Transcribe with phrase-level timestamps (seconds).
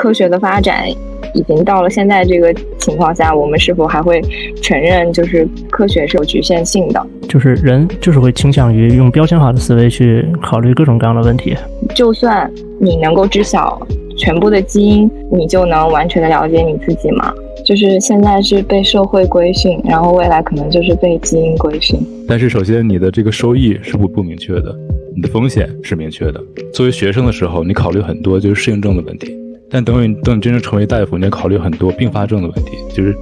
[0.00, 0.88] 科学的发展
[1.34, 4.18] 已经到了现在这个情况下，我们是否还会
[4.62, 7.06] 承认就是科学是有局限性的？
[7.28, 11.54] 就是人就是会倾向于用标签化的思维去考虑各种各样的问题。
[11.94, 12.50] 就算
[12.80, 13.78] 你能够知晓
[14.16, 17.30] 全部的基因，你就能完全的了解你自己吗？
[17.66, 22.00] 就是现在是被社会规训，然后未来可能就是被基因规训。
[22.26, 24.74] 但是首先你的这个收益是不不明确的，
[25.14, 26.42] 你的风险是明确的。
[26.72, 29.36] 作为学生的时候，你考虑很多就是适应症的问题，
[29.70, 33.16] 但等你等你真正成为大夫，你要考虑很多并发症的问题，就是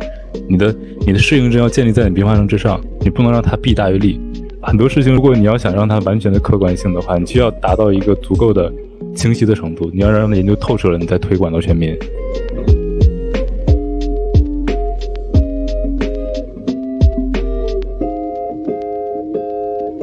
[0.48, 0.74] 你的
[1.06, 4.18] 你的适应症要建立在你并发症之上，你不能让它弊大于利。
[4.62, 8.72] 很多事情，如果你要想让它完全的客观性的话，你需要达到一个足够的
[9.14, 11.96] 清晰的程度，你要让它研究透彻了，你再推广到全民。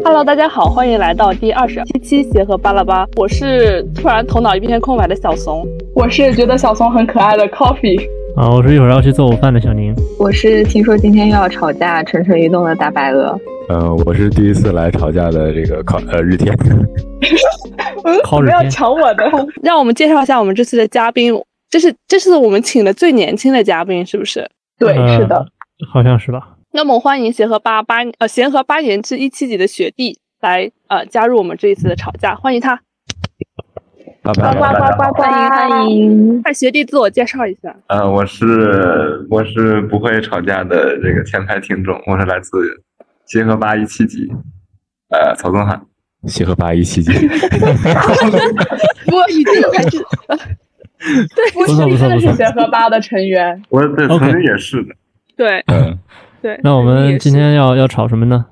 [0.08, 3.08] Hello，大家好，欢迎来到第二十七期协和巴拉巴。
[3.16, 5.66] 我是突然头脑一片空白的小怂，
[5.96, 8.00] 我是觉得小怂很可爱的 Coffee。
[8.36, 9.96] 啊，我是一会儿要去做午饭的小宁。
[10.20, 13.36] 我是听说今天又要吵架，蠢蠢欲动的大白鹅。
[13.68, 16.56] 呃，我是第一次来吵架的这个考呃日天。
[18.30, 19.26] 不要抢我的。
[19.64, 21.34] 让我们介绍一下我们这次的嘉宾，
[21.68, 24.48] 这是这是我们请的最年轻的嘉宾，是不是？
[24.78, 25.44] 对，是的，
[25.92, 26.50] 好像是吧。
[26.76, 32.78] 那么欢迎协和八八呃协和八年制一七级的学弟来呃加入我们这一次的吵架，欢迎他。
[34.22, 34.60] 呱呱呱
[34.98, 35.22] 呱呱！
[35.22, 36.42] 欢迎欢迎！
[36.44, 37.74] 快学弟自我介绍一下。
[37.88, 42.52] 呃，我是我是不会吵架的这个前排听众，我是来自
[43.26, 44.28] 协和八一七级，
[45.10, 45.82] 呃，曹宗涵。
[46.28, 47.14] 协和八一七级。
[49.14, 49.98] 我已经开始。
[51.34, 53.64] 对，我是真的是协和八的成员。
[53.70, 54.94] 我对曾经也是的。
[55.38, 55.64] 对。
[55.68, 55.98] 嗯。
[56.46, 58.46] 对，那我们今天要要吵什么呢？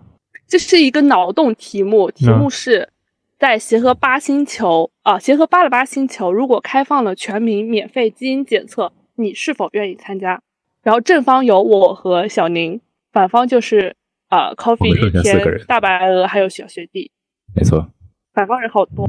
[0.47, 2.89] 这是一个脑洞题目，题目是
[3.38, 10.41] 在协和八星球啊，协和八的八星球，如果开放了全民免费基因检测，你是否愿意参加？
[10.81, 13.95] 然后正方有我和小宁，反方就是
[14.30, 17.11] 啊，Coffee、一天、大白鹅还有小学弟。
[17.55, 17.87] 没错，
[18.33, 19.08] 反方人好多。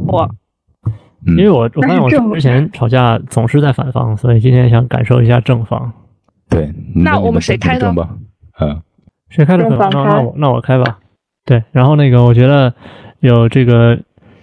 [1.26, 5.90] 因为我我发现我之前吵架总是在反方，所以今天想感受一下正方。
[6.50, 7.94] 对，那我们谁开呢？
[8.60, 8.82] 嗯，
[9.28, 9.76] 谁开的口？
[9.76, 10.98] 那那我那我开吧。
[11.44, 12.72] 对，然后那个，我觉得
[13.20, 13.98] 有这个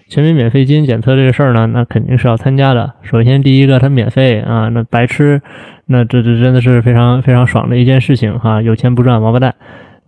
[0.08, 2.94] 全民免费基因检测这个事儿呢，那肯定是要参加的。
[3.02, 5.42] 首先，第一个它免费啊，那白吃，
[5.88, 8.62] 那这这真的是非常非常爽的一件事情哈。
[8.62, 9.56] 有钱不赚王八蛋。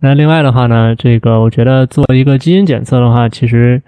[0.00, 3.82] 那另外的话呢，这个我觉得做一个基因检测的话，其实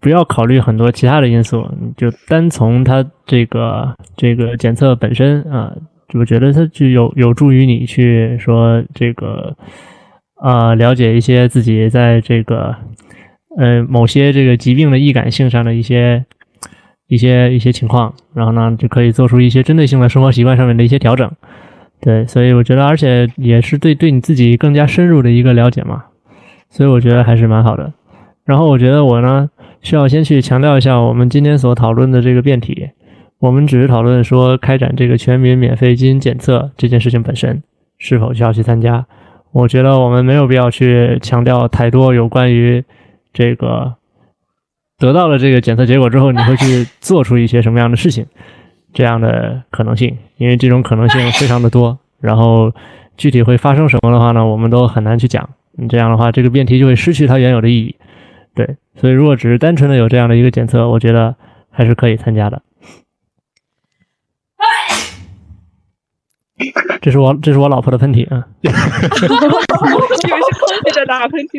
[0.00, 5.72] 不要考虑很多其他的因素，就单从它这个这个检测本身啊。
[6.14, 9.56] 我觉得它就有有助于你去说这个，
[10.42, 12.74] 呃，了解一些自己在这个，
[13.56, 16.24] 呃，某些这个疾病的易感性上的一些
[17.08, 21.30] 一些一些情况，然后呢，就可以做出一些针对性的生活习惯上面的一些调整。
[22.00, 26.04] 对，所以我觉得，而且也是对对你自己更加深入的一个了解嘛。
[26.68, 27.92] 所以我觉得还是蛮好的。
[28.44, 29.48] 然后我觉得我呢，
[29.82, 32.90] 需要先去强调一下我们今天所讨论的这个辩题。
[33.42, 37.60] 我们只是讨论说，开展这个全民免费基因检测这件事情本身
[37.98, 39.04] 是否需要去参加。
[39.50, 42.84] 我觉得我们没有必要去强调太多有关于
[43.32, 43.94] 这个
[44.96, 48.24] 得到了这个检测结果之后，你会去做出一些什么样的事情
[48.92, 51.98] 这样的可能性，因为这种可能性非常的多。
[52.20, 52.72] 然后
[53.16, 55.50] 具体会发生什么的话呢，我们都很难去讲。
[55.88, 57.96] 这样的话，这个辩题就会失去它原有的意义。
[58.54, 61.34] 对，所以如果只是单纯的有这样的一个检测，我觉得
[61.70, 62.62] 还是可以参加的。
[67.00, 68.46] 这是我这是我老婆的喷嚏啊！
[68.62, 69.38] 以为是空
[70.84, 71.58] 气在打喷嚏。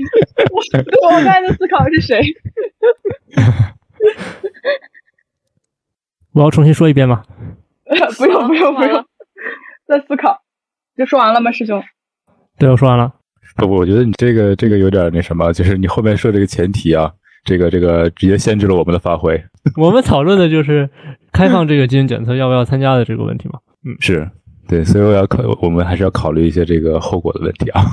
[0.51, 2.21] 我我刚才在思考是谁？
[6.31, 7.23] 我要重新说一遍吗？
[8.17, 9.05] 不用不用不用，
[9.87, 10.41] 在思考。
[10.95, 11.83] 就说完了吗，师兄？
[12.57, 13.13] 对，我说完了。
[13.57, 17.11] 不不，我觉得你这个这个有点那什么，就是你后面设这个前提啊，
[17.43, 19.43] 这个这个直接限制了我们的发挥。
[19.75, 20.89] 我们讨论的就是
[21.31, 23.59] 开放这个基因检测要不要参加的这个问题嘛？
[23.85, 24.29] 嗯，是。
[24.67, 27.83] 对，所以我要考，我们还是要考虑一些这个后果的问题啊。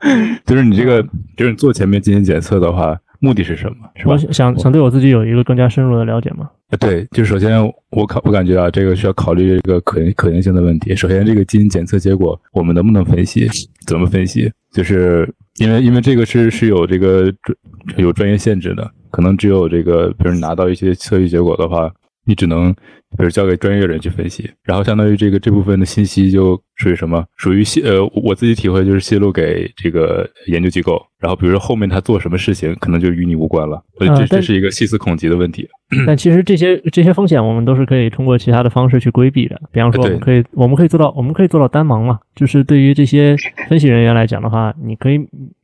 [0.46, 1.06] 就是你这个，
[1.36, 3.88] 就是做前面进行检测的话，目的是什么？
[3.94, 4.16] 是吧？
[4.32, 6.50] 想想对我自己有一个更加深入的了解吗？
[6.78, 10.96] 对，就首先我考，我感觉啊，这个需要考虑这个可可行性的问题。
[10.96, 13.46] 首先，这个基因检测结果我们能不能分析？
[13.86, 14.50] 怎么分析？
[14.72, 17.56] 就是因为因为这个是是有这个专
[17.96, 21.92] 有专业限制的，可能只有这个，比如拿到一些测序结果的话。
[22.30, 22.72] 你只能
[23.18, 27.26] 比如交给专业人去分析，然后相当于这个这部分的信息就属于什么？
[27.36, 33.82] 属于泄呃，我自己体会就是泄露给这个研究机构，然后比如说后面他做什么事情，可能就与你无关了。
[33.98, 35.68] 所以这这是一个细思恐极的问题。
[36.06, 43.34] 但其实这些这些风险我们都是可以通过其他的方式去规避的，比方说我们可以我们可以做到我们可以做到单盲嘛，就是对于这些
[43.68, 45.18] 分析人员来讲的话，你可以。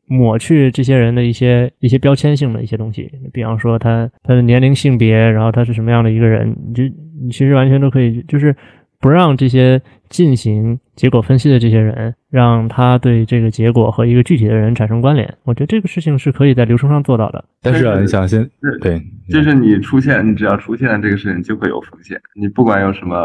[0.09, 6.83] 抹去这些人的一些一些标签性的一些东西，比方说他他的年龄、性别，然后他是什么样的一个人，你就
[7.21, 8.55] 你其实完全都可以，就是
[9.01, 15.29] 不让这些进行结果分析的这些人，让他对这个结果和一个具体的人产生关联。
[15.43, 17.45] 我觉得这个事情是可以在流程上做到的。
[17.61, 18.49] 但是啊，你想先
[18.81, 22.17] 对，就是你出现，你只要出现这个事情，就会有风险。
[22.41, 23.17] 你不管用什么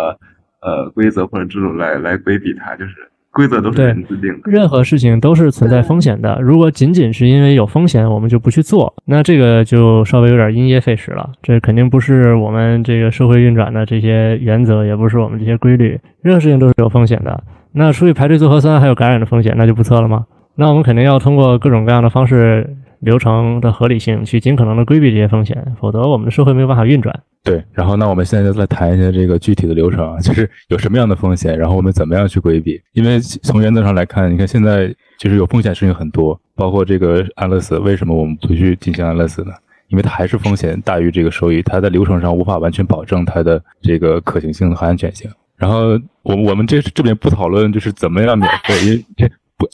[0.62, 2.96] 呃规则或者制度来来规避它，就是。
[3.34, 6.38] 规则都是人制定的，任何事情都是存在风险的。
[6.42, 11.30] 如果仅仅是因为有风险，我们就不去做，那这个就稍微有点因噎废食了。
[11.42, 16.00] 这肯定不是我们这个社会运转的这些原则，也不是我们这些规律。
[16.22, 17.44] 任何事情都是有风险的。
[17.72, 20.26] 那出去排队做核酸还有感染的风险，那就不测了吗？
[20.56, 22.76] 那我们肯定要通过各种各样的方式。
[23.02, 27.14] 流程的合理性，去尽可能的规避这些风险，否则我们的社会没有办法运转。
[27.44, 32.80] 对，然后那我们现在就来谈一下这个具体的流程啊，就是有什么样的风险，然后我们怎么样去规避？
[32.94, 39.52] 因为从原则上来看，你看现在其实有风险事情很多，包括这个安乐死，为什么我们不去进行安乐死呢？
[39.88, 45.30] 因为它还是风险大于这个收益，它在流程上无法完全保证它的这个可行性和安全性。
[45.58, 49.28] 然后我我们这这边不讨论就是怎么样免费，因为这
[49.58, 49.68] 不。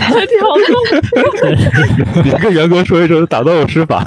[0.26, 0.40] 跳
[2.14, 4.04] 动，你跟员工说一声，打断我施法。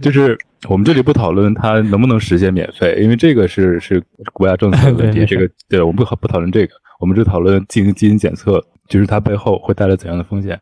[0.00, 0.36] 就是
[0.68, 4.02] 我们这里不讨论它能不能实现免费，因为这个是是
[4.32, 5.24] 国家政策的问题。
[5.26, 10.58] 这个对，我们不不讨论这个，我们只讨论进行基因检测，就是它背后会带来怎样的风险。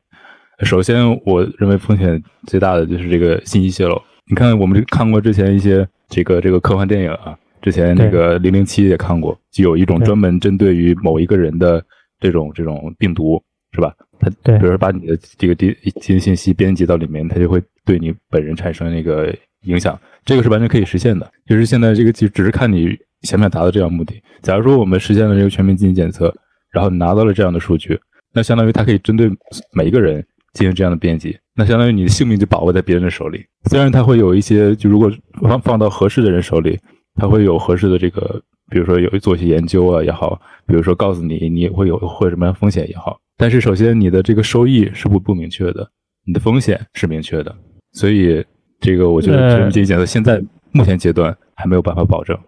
[0.65, 4.01] 首先，我认为风险最大的就是这个信息泄露。
[4.27, 7.37] 你看，我们看过之前一些这个这个科幻电影啊。
[7.63, 11.83] 之前那个零零七也看过，就有一种专门针对于某一个人的
[12.19, 13.41] 这种这种病毒，
[13.73, 13.95] 是吧？
[14.19, 14.29] 它
[14.59, 19.99] 比如说把你的这个基基因信息编辑到里面，它就会对你本人产生那个影响。
[20.25, 24.21] 这个是完全可以实现的，就是现在这个就只是看你想不想达到这样目的。
[24.43, 26.33] 假如说我们实现了这个全民基因检测，
[26.71, 27.99] 然后拿到了这样的数据，
[28.33, 29.31] 那相当于它可以针对
[29.73, 33.45] 每一个人进行这样的编辑，那相当于你的性命就把握在别人的手里。
[33.71, 36.79] 虽然它会有一些，就如果放放到合适的人手里。
[37.15, 43.19] 他会有合适的这个，比如说有做一些研究啊也好，比如说告诉你你会有会什么样风险也好。
[43.37, 45.89] 但是首先你的这个收益是不不明确的，
[46.25, 47.55] 你的风险是明确的，
[47.93, 48.45] 所以
[48.81, 52.39] 这个我觉得全民基因检测现在目前阶段还没有办法保证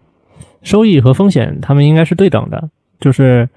[0.63, 2.69] 收益和风险，他们应该是对等的，
[2.99, 3.47] 就是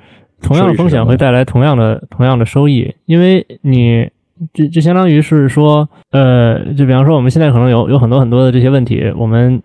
[0.42, 4.10] 同样的风险会带来同样的同样的收益，因为你
[4.52, 9.62] 这这相当于是说，呃，就比方说我们现在可能有有很多很多的这些问题，我们。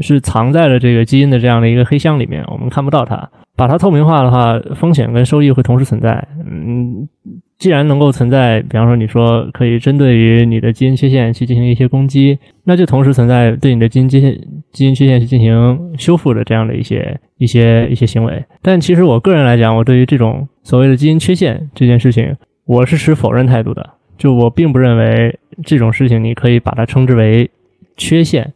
[0.00, 3.28] 是藏在了这个基因的这样的一个黑箱里面，我们看不到它。
[3.56, 6.28] 把它透明化的话，风险跟收益会同时存在。
[6.46, 7.08] 嗯，
[7.56, 14.38] 既然能够存在，比方说你说可以针对于你的基因缺陷去进行一些攻击，那就同时存在对你的基因缺陷、
[14.72, 18.44] 基因缺陷去进行修复的这样的一些一些一些行为。
[18.60, 23.88] 但其实我个人来讲，我对于这种所谓的基因缺陷这件事情，我是持否认态度的。
[24.18, 27.50] 就我并不认为这种事情你可以把它称之为
[27.96, 28.52] 缺陷。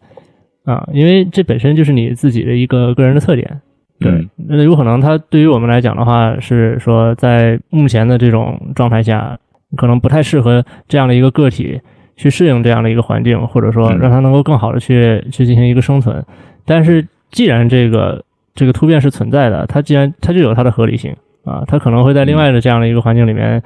[0.64, 3.60] 啊，因为这本身就是你自己的一个个人的特点，
[3.98, 9.38] 对，那有可能它对于我们来讲的话，是说在目前的这种状态下，
[9.76, 11.80] 可能不太适合这样的一个个体
[12.16, 16.22] 去适应这样的一个环境，或者说让它能够更好的去去进行一个生存。
[16.66, 18.22] 但是既然这个
[18.54, 23.62] 这个突变是存在的，它既然它就有它的合理性啊，它可能会在另外的这样的一个环境里面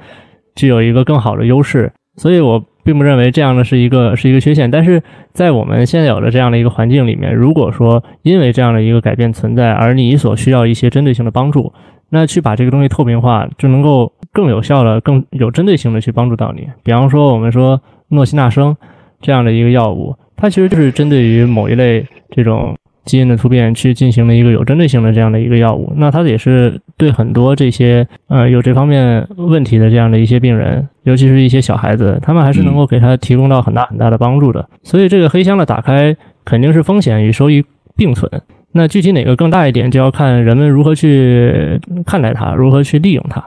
[0.55, 2.63] 具有一个更好的优势，所以我。
[2.85, 5.01] 并不认为这样的是一个是一个缺陷，但是
[5.33, 11.73] 在我们现有的这样的一个环境里面，如果说因为这样的一个改变存在，而你所需要一些针对性的帮助，
[12.09, 16.67] 那去把这个东西透明化，就能够更有效的、更有针对性的去帮助到你。
[16.83, 18.77] 比方说，我们说诺西那生
[19.19, 22.75] 这样的一个药物，它其实就是针对于某一类这种。
[23.05, 34.67] 基因的突变去进行了一个有针对性的这样的一个药物，那它也是对很多这些呃有这方面问题的这样的一些病人，尤其是一些小孩子，他们还是能够给他提供到很大很大的帮助的。
[34.83, 37.63] 所以这个黑箱的打开肯定是风险与收益
[37.95, 38.29] 并存。
[38.71, 43.43] 那具体哪个更大一点，就要看人们如何去看待它，如何去利用它。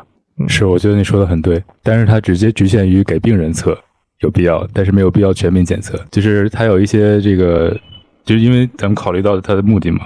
[0.47, 3.77] 是，我觉得你说的很对，但是它直接局限于给病人测
[4.21, 7.77] 有必要，但是没有必要全民检测，就是它有一些这个。
[8.29, 10.03] 就是因为咱们考虑到它的目的嘛，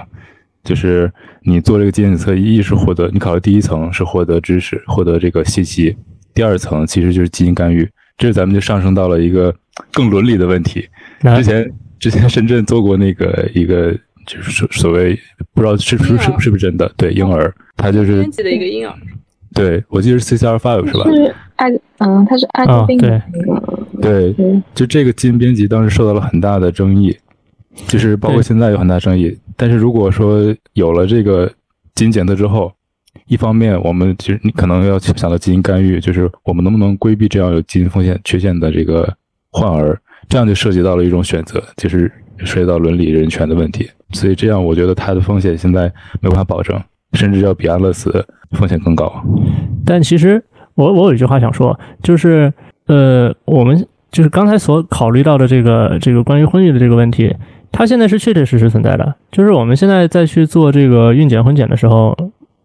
[0.63, 1.11] 就是
[1.41, 5.93] 你做这个基因检测，一是获得你考虑第一层是获得知识、获得这个信息，
[6.33, 7.85] 第二层其实就是基因干预，
[8.17, 9.53] 这是咱们就上升到了一个
[9.91, 10.87] 更伦理的问题。
[11.35, 13.91] 之前之前深圳做过那个一个，
[14.25, 15.19] 就是所所谓
[15.53, 18.95] 不知道是不是是是不是真的，对婴儿，他就是编辑的一个婴儿。
[19.53, 21.03] 对，我记得是 CCR five 是吧？
[21.03, 23.83] 是艾嗯，他是艾滋病的那个。
[24.01, 24.33] 对，
[24.73, 27.15] 就这个基因编辑当时受到了很大的争议，
[27.87, 29.37] 就是包括现在有很大争议。
[29.55, 30.41] 但是如果说
[30.73, 31.51] 有了这个
[31.95, 32.71] 基因检测之后，
[33.27, 39.11] 一方面我们其实你可能要想到基因干预，就是我们能不能规避这样有基因风险缺陷的这个
[39.51, 43.89] 患儿，这样就涉及到了一种选择，就是涉及到伦理人权的问题。
[44.11, 46.79] 所以这样我觉得它的风险现在没办法保证。
[47.13, 49.23] 甚至要比安乐死风险更高，
[49.85, 52.51] 但其实我我有一句话想说，就是
[52.87, 57.31] 呃，我们就是刚才所考虑到的这个这个关于婚育的这个问题，
[57.73, 59.13] 它现在是确确实实存在的。
[59.33, 62.17] 就是我们现在在去做这个孕检婚检的时候。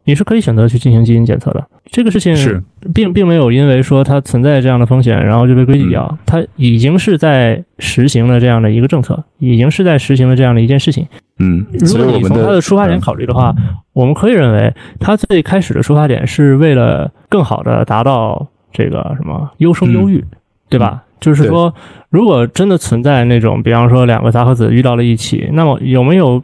[0.05, 2.62] 你是可以选择去进行基因检测的，这个事情是
[2.95, 6.19] 并并没有因为说它存在这样的风险，然后就被规避掉。
[6.25, 11.07] 它已经是在实行了这样的一个政策，已经是在实行了这样的一件事情。
[11.41, 13.55] 嗯，如果你从它的出发点考虑的话，
[13.93, 20.25] 我们可以认为它最开始的出发点是为了更好的达到这个什么优生优育，
[20.71, 21.03] 对吧？
[21.20, 21.72] 就是说，
[22.10, 26.42] 如果真的存在那种，比方说两个杂合子遇到了一起，那么有没有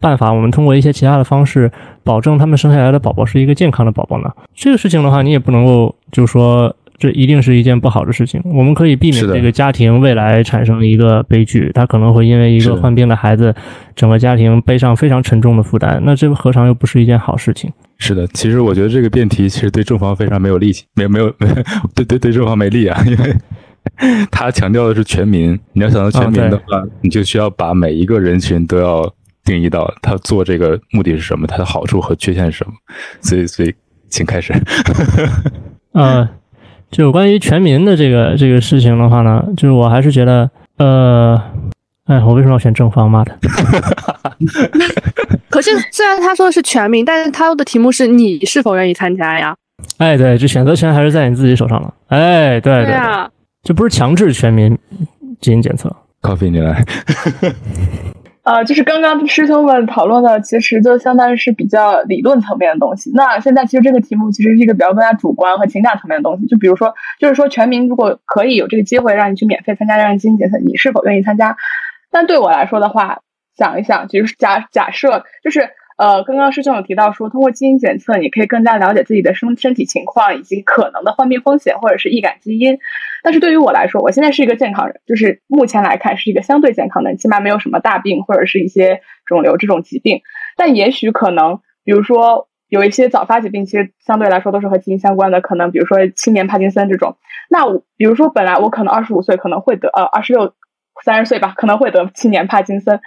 [0.00, 1.70] 办法，我们通过一些其他的方式，
[2.02, 4.30] 保证他们生下来的宝宝是一个健康的宝宝呢？
[4.54, 8.40] 这个事情的话，你也不能够就说这一定是一件不好的事情。
[8.44, 13.54] 我们可以避免这个家庭未来产生一个悲剧，他可能会因为一个患病的孩子，
[13.94, 16.00] 整个家庭背上非常沉重的负担。
[16.04, 17.70] 那这何尝又不是一件好事情？
[17.98, 21.30] 是的，其实我觉得这个辩题其实对正方非常没有力气，没没有
[21.94, 23.34] 对对对正方没利啊，因为。
[24.30, 29.12] 他强调的是全民，你要想到全民的话，你就需要把每一个人群都要
[29.44, 32.72] 定义到他做这个目的是什么，他的好处和缺陷是什么。
[33.20, 33.74] 所以，所以，
[34.08, 34.52] 请开始。
[35.92, 36.28] 呃，
[36.90, 41.40] 就关于全民的这个这个事情的话呢，就是我还是觉得，呃，
[42.06, 43.10] 哎，我为什么要选正方？
[43.10, 43.36] 妈的！
[45.50, 49.56] 可是，虽然他说的是全民，但是他的题目是你是否愿意参加呀？
[49.96, 51.92] 哎，对，这选择权还是在你自己手上了。
[52.08, 52.94] 哎，对对对。
[53.62, 54.78] 这不是强制全民
[55.40, 55.94] 基因检测。
[56.22, 56.84] Coffee，你来。
[58.44, 63.10] 呃，就是刚刚师兄们讨论的，其实就相当于是比较理论层面的东西。
[63.14, 66.46] 那现在其实这个题目其实是一个比较更加主观和情感层面的东西。
[66.46, 71.56] 就比如说，就是说全民如果可以有这个机会让你去免费参加这样基因检测，你是否愿意参加？
[72.10, 73.20] 但对我来说的话，
[73.56, 75.68] 想一想，就是假假设就是。
[75.98, 82.78] 呃，刚刚师兄有提到说，通过基因检测，你可以更加了解自己的身身体情况以及可能的患病风险或者是易感基因。
[83.24, 90.20] 但是对于我来说，我现在是一个健康人，就是目前来看是一个相对健康的，起码没有什么大病或者是一些肿瘤这种疾病。
[90.56, 97.16] 但也许可能，比如说有一些早发疾病，其实相对来说都是和基因相关的，可能比如说青年帕金森这种。
[97.50, 100.54] 那我比如说本来我可能二十五岁可能会得，呃，二十六、
[101.04, 103.00] 三十岁吧，可能会得青年帕金森。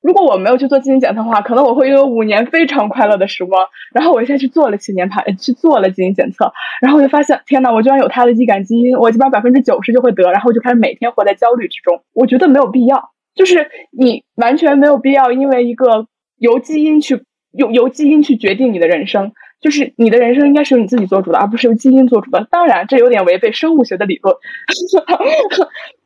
[0.00, 3.66] 如果我没有去做基因检测的话，可能我会拥有五年非常快乐的时光。
[3.92, 10.30] 然后我现在去做了七年排，去做了基因检测，然后我就发现，天呐，我居然有他的易感基因，我基本上百分之九十就会得。
[10.30, 12.02] 然后我就开始每天活在焦虑之中。
[12.14, 16.06] 我觉得没有必要，就是你完全没有必要，因为一个
[16.38, 22.46] 由基因去由由基因去决定你的人生，就是你的人生应该是由你自己做主的，而不是由基因做主的。
[22.50, 24.36] 当然，这有点违背生物学的理论。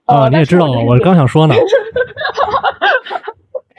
[0.07, 1.55] 啊，你也知道， 我刚想说呢。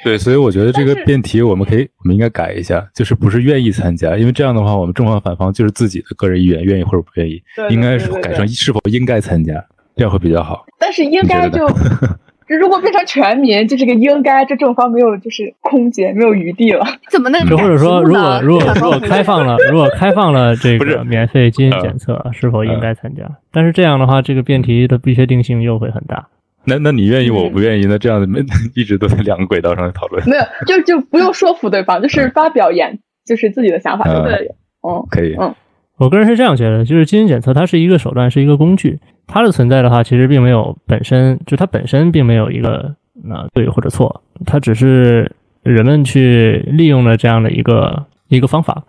[0.03, 9.53] 对，所以我觉得这个辩题我们可以，我们应该改一下，就是不是愿意参加，因为这样的话，我们正方反方就是自己的个人意愿，愿意或者不愿意，应该是改成是否应该参加，
[9.95, 10.65] 这样会比较好。
[10.77, 11.65] 但是应该就，
[12.59, 16.85] 如果变成全民，就这个应该，这正方没有就是空间，没有余地了。
[17.09, 17.41] 怎么能？
[17.47, 23.23] 或者说，如果如 果如果开放了，如果开放了这个免费基因检测，是否应该参加？
[23.51, 26.27] 但是这样的话，这个辩题的不确定性又会很大。
[26.65, 28.39] 那那你愿意，我不愿意，那这样子没
[28.75, 30.23] 一直都在两个轨道上讨论。
[30.27, 34.47] 没有，就就不用说服对方，就是发表言，就是自己的想法就可以。
[34.87, 35.35] 嗯，可以。
[35.39, 35.53] 嗯，
[35.97, 38.99] 我个人是这样觉得，就是基因检测它是一个手段，是一个工具。
[39.27, 42.93] 它的存在的话，其实并没有本身就它本身并没有一个
[43.23, 45.31] 那对或者错，它只是
[45.63, 48.83] 人们去利用了这样的一个一个方法。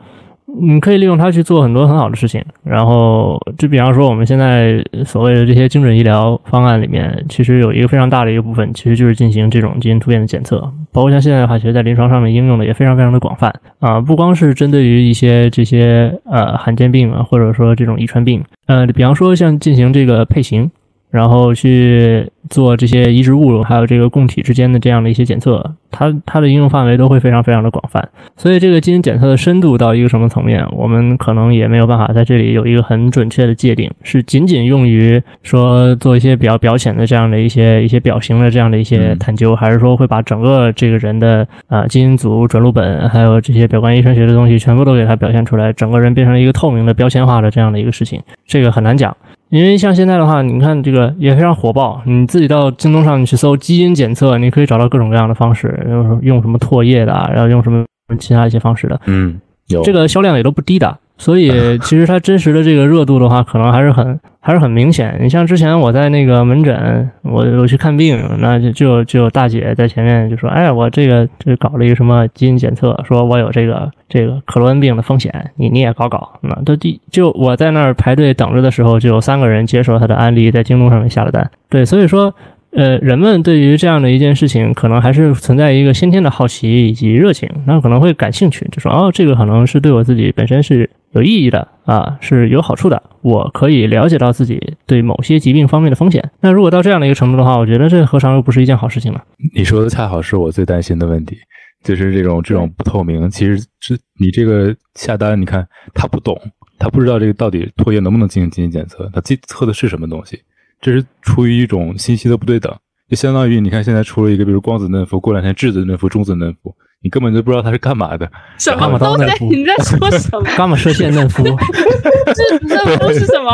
[0.46, 10.60] 你可以利用它去做很多很好的事情，然后就比方说我们现在所谓的这些精准医疗方案里面，其实有一个非常大的一个部分，其实就是进行这种基因突变的检测，
[10.92, 20.70] 包括像现在的话，其实在临床上面应用的也非常非常的广泛啊，不光是针对于一些这些呃罕见病啊，或者说这种遗传病，呃，比方说像进行这个配型。
[21.14, 28.04] 然后去做这些移植物，还有这个供体之间的这样的一些检测，它它的应用范围都会非常非常的广泛。
[28.36, 49.16] 所以这个基因检测的深度到一个什么层面，我们可能也没有办法在这里有一个很准确的界定，是仅仅用于说做一些比较表浅的这样的一些一些表型的这样的一些探究，还是说会把整个这个人的啊基因组转录本，还有这些表观遗传学的东西全部都给它表现出来，整个人变成一个透明的标签化的这样的一个事情，这个很难讲。
[49.54, 52.02] 因为像现在的话，你看这个也非常火爆。
[52.06, 57.84] 你自己到京东上你去搜基因检测，你可以找到各种各样的方式，用用什么唾液的，然后用什么
[58.18, 59.00] 其他一些方式的。
[59.04, 60.98] 嗯，有这个销量也都不低的。
[61.16, 65.16] 所以 其实它真实的这个热度的话，可能还是很还是很明显。
[65.20, 81.50] 你像之前我在那个门诊，我我去看病，那就就就有大姐在前面就说：“哎，我这个这搞了一个什么基因检测，说我有这个这个克罗恩病的风险，你你也搞搞。”那都第就我在那儿排队等着的时候，就有三个人接受他的案例，在京东上面下了单。
[81.68, 82.34] 对，所以说。
[82.74, 96.30] 呃，人们对于这样的一件事情，可能还是存在一个先天的好奇以及热情，那可能会感兴趣，就说哦，这个可能是对我自己本身是有意义的啊，是有好处的，我可以了解到自己对某些疾病方面的风险。
[96.40, 99.20] 那如果到这样的一个程度的话，我觉得这何尝又不是一件好事情呢？
[99.54, 101.36] 你说的恰好是我最担心的问题，
[101.84, 103.30] 就是这种这种不透明。
[103.30, 105.64] 其实这你这个下单，你看
[105.94, 106.36] 他不懂，
[106.76, 110.40] 他不知道这个到底唾液能不能进行基因检测，他测的是什么东西。
[110.84, 112.70] 这是出于一种信息的不对等，
[113.08, 116.70] 就相当于你看现在出了一个，比如光子嫩肤，过两天质子嫩肤、中子嫩肤，
[117.02, 118.30] 你根本就不知道它是干嘛的。
[118.60, 119.44] 什么东西？
[119.46, 120.44] 你在说 什么？
[120.54, 121.42] 伽马射线嫩肤？
[122.34, 123.50] 质子嫩肤是什么？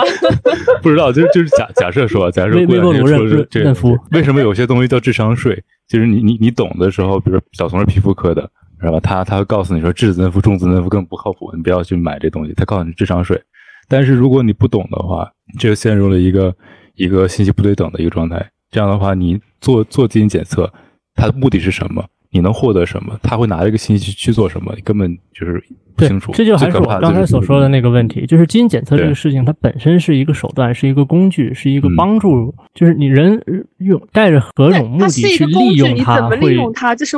[0.82, 5.62] 不知道，就就是假假设说，假设过两天出了这嫩肤，为什么有些东西叫智商税？
[5.86, 8.42] 就是你你你懂的时候，比如小松是皮肤科的，
[8.82, 8.98] 是吧？
[8.98, 12.52] 他他会告诉你说质子嫩肤、中子嫩肤更不靠谱，你不要去买这东西。
[12.54, 13.40] 他告诉你智商税，
[13.88, 16.52] 但是如果你不懂的话，就陷入了一个。
[17.00, 20.70] 一个信息不对等的一个状态，这样的话，你做做基因检测，
[21.14, 22.06] 它的目的是什么？
[22.30, 23.18] 你能获得什么？
[23.22, 24.72] 他会拿这个信息去做什么？
[24.76, 25.62] 你根本就是
[25.96, 26.32] 不清楚。
[26.32, 32.54] 这就还是我刚才所说的那个问题，就是基因检测这个事情，它本身是一个手段，是一个工具，是一个帮助。
[32.72, 33.42] 就是你人
[33.78, 36.56] 用带着何种目的去利用它，会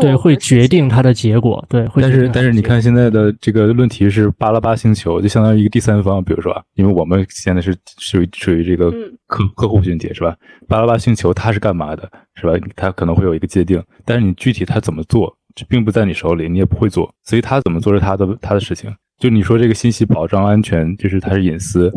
[0.01, 1.63] 对会决定它的结果。
[1.69, 8.91] 对，但是但是你看现在的这个论题是巴拉巴星球，就相当于一个第三方，比如说，因为我们现在是属于属于这个
[9.27, 10.35] 客客户群体是吧？
[10.67, 12.11] 巴拉巴星球它是干嘛的？
[12.35, 12.53] 是吧？
[12.75, 18.95] 它可能会有一个界定，但是你具体它怎么做，这并不在你手里，你也不会做，所以他怎么做是他的他的事情。
[19.19, 21.93] 就你说这个信息保障安全，就是它是隐私，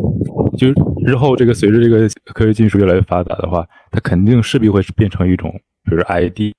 [0.56, 0.68] 就
[1.04, 5.50] 日后这个随着这个科学技术越来越发达的话，它肯定势必会变成一种，
[5.84, 6.54] 比如 ID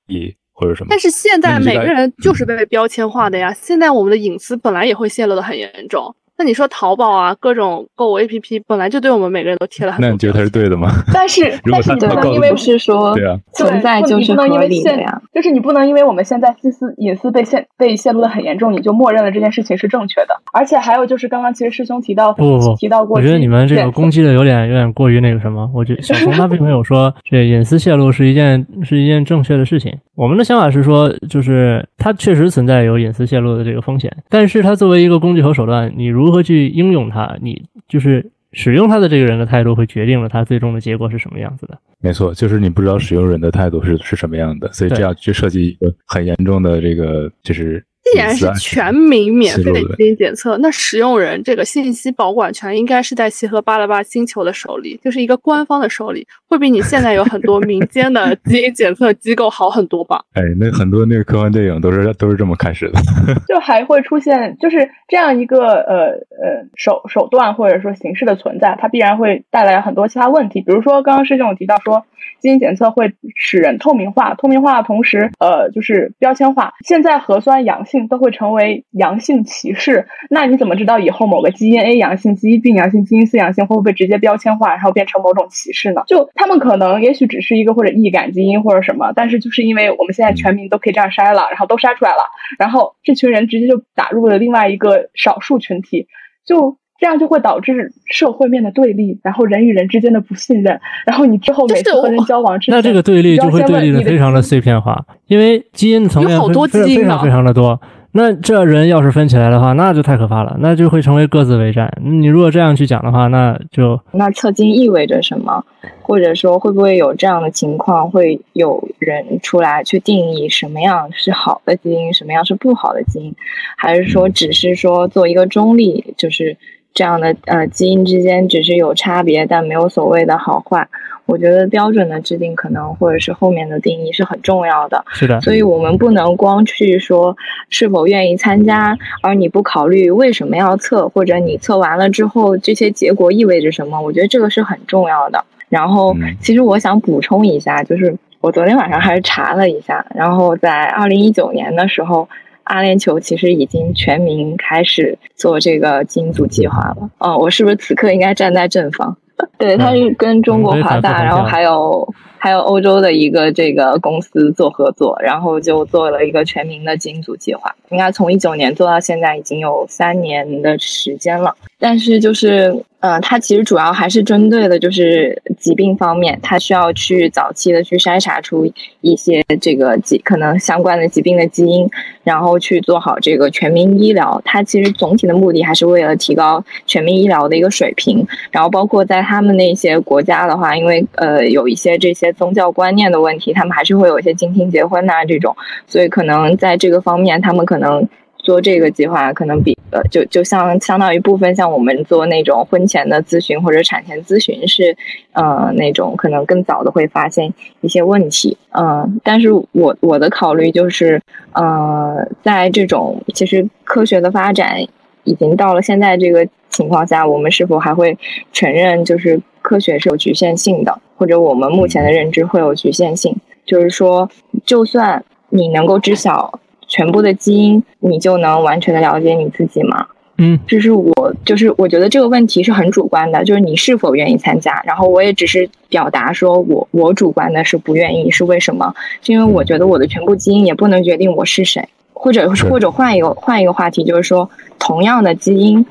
[0.52, 0.88] 或者什么。
[0.90, 6.14] 但是现在每个人就是被标签化的呀，现在我们的隐私本来也会泄露的很严重。
[6.38, 10.08] 那你说淘宝啊，各种购物 APP 本来就对我们每个人都贴了很多。
[10.08, 10.90] 那你觉得它是对的吗？
[11.14, 15.22] 但是，但是你不能因为不是说对啊，存在就是合理的呀。
[15.34, 20.30] 就是你不能因为我们现在私私隐私被泄被泄露的很严重，你就默认了这件事情是正确的。
[20.54, 25.70] 而且还有就是刚刚其实师兄提到不不提到过，我觉得你们这个攻击的有点有点过于那个什么。
[25.74, 29.96] 我觉得小红他并没有说这隐私泄露是一件是一件正确的事情。
[30.16, 37.10] 我们的想法是说，就是它确实存在有隐私泄露的这个风险，但是它作为一个工具和手段，你如如何去应用？
[37.10, 41.80] 它，你就是使用它的这个人的态度，会决定了它最终的结果是什么样子的。
[42.02, 47.82] 没错，就是你不知道使用人的态度是是什么样的，所以这样就涉及一个很严重的这个就是。
[48.14, 60.22] 既然是全民免费的基因检测，那使用人这个信息保管权应该是在协和巴拉巴星球的手里，就是一个官方的手里，会比你现在有很多民间的基因检测机构好很多吧？
[60.34, 63.00] 哎，那很多那个科幻电影都是都是这么开始的，
[63.48, 72.06] 就还会出现就是这样一个呃呃手手段或者说形式的存在，它必然会带来很多其他问题，比如说刚刚师兄有提到说。
[72.40, 76.74] 基因检测会使人透明化，透明化的同时，呃，就是标签化。
[76.86, 86.04] 现在核酸阳性都会成为阳性歧视，那你怎么知道以后某个基因 A 阳性、基因 B 阳性、基因 C 阳性会不会直接标签化，然后变成某种歧视呢？
[86.08, 92.30] 就他们可能也许只是一个或者易感基因或者什么，但是就是因为我们现在全民都可以这样筛了，然后都筛出来了，
[92.60, 96.08] 然后这群人直接就打入了另外一个少数群体，
[96.46, 96.78] 就。
[97.00, 107.80] 这样就会导致社会面的对立，然后人与人之间的不信任，然后你之后每次和人交往之前，那这个对立就会对立的非常的碎片化，因为基因层面非非常非常的多。
[108.14, 111.92] 那这人要是分起来的话，那就太可怕了，那就会成为各自为战。
[112.02, 115.64] 你如果这样去讲的话，那就那测基因意味着什么？
[116.02, 123.36] 或者说会不会有这样的情况，会有人出来去定义什么样是好的基因，什么样是不好的基因？
[123.78, 126.58] 还是说只是说做一个中立，就是？
[126.98, 130.88] 这样的呃基因之间只是有差别，但没有所谓的好坏，
[131.28, 135.06] 我觉得标准的制定可能或者是后面的定义是很重要的。
[135.10, 137.38] 是的，所以我们不能光去说
[137.70, 144.02] 是否愿意参加，而你不考虑为什么要测，或者你测完了之后这些结果意味着什么？
[144.02, 145.46] 我觉得这个是很重要的。
[145.70, 152.28] 然后，其实我想补充一下，就是我昨天晚上还是查了一下，然后在二零一九年的时候，
[152.68, 157.10] 阿联酋其实已经全民开始做这个基因组计划了。
[157.18, 159.18] 哦，我是不是此刻应该站在正方？
[159.58, 167.76] 对，他是跟中国华大，然后还有还有欧洲的一个这个公司做合作，然后就做了一个全民的基因组计划。
[167.90, 171.56] 应该从一九年做到现在，已经有三年的时间了。
[171.80, 172.84] 但是就是。
[173.00, 178.70] 嗯，它其实主要还是针对的就是疾病方面，它需要去早期的去筛查出
[179.02, 181.88] 一些这个疾可能相关的疾病的基因，
[182.24, 184.42] 然后去做好这个全民医疗。
[184.44, 188.28] 它其实总体的目的还是为了提高全民医疗的一个水平。
[188.50, 198.10] 然后包括在他们那些国家的话，因为呃有一些这些宗教观念的问题，他们还是会有一些近亲结婚呐这种，所以可能在这个方面，他们可能。
[198.48, 204.96] 做这个计划可能比呃，就就像相当于部分像我们做那种婚前的咨询或者产前咨询是，
[205.34, 214.82] 呃，那种可能更早的会发现一些问题，嗯，但是我我的考虑就是，呃，在这种其实科学的发展
[215.26, 218.18] 已经到了现在这个情况下，我们是否还会
[218.54, 223.36] 承认就是科学是有局限性的，或者我们目前的认知会有局限性？
[223.66, 224.30] 就是说，
[224.66, 226.58] 就算你能够知晓。
[226.88, 230.08] 全部的基因，你就能完全的了解你自己吗？
[230.40, 234.84] 嗯，这是我，就是我觉得这个问题是很主观的，就是你是否愿意参加。
[234.86, 238.94] 然后我也只是表达说我我主观的是不愿意，是为什么？
[239.24, 244.48] 是因为我觉得我的全部基因也不能决定我是谁，或者或者换一个换一个话题，就是说
[244.78, 245.84] 同样的基因，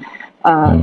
[0.43, 0.79] 呃，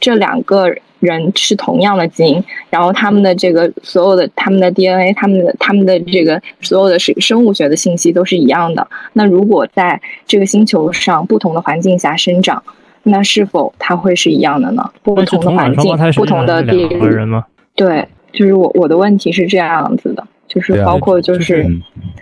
[0.00, 0.74] 这两个。
[1.00, 8.84] 人是同样的基因，然后他们的这个所有的他们的 DNA，他们的他们的这个所有的是生物学的信息都是一样的。
[9.12, 12.60] 那如果在这个星球上不同的环境下生长，
[13.04, 14.90] 那是否它会是一样的呢？
[15.04, 17.44] 不同的环境，不同的地域吗？
[17.76, 21.64] 对，就是我我的问题是这样子的，就是包括就是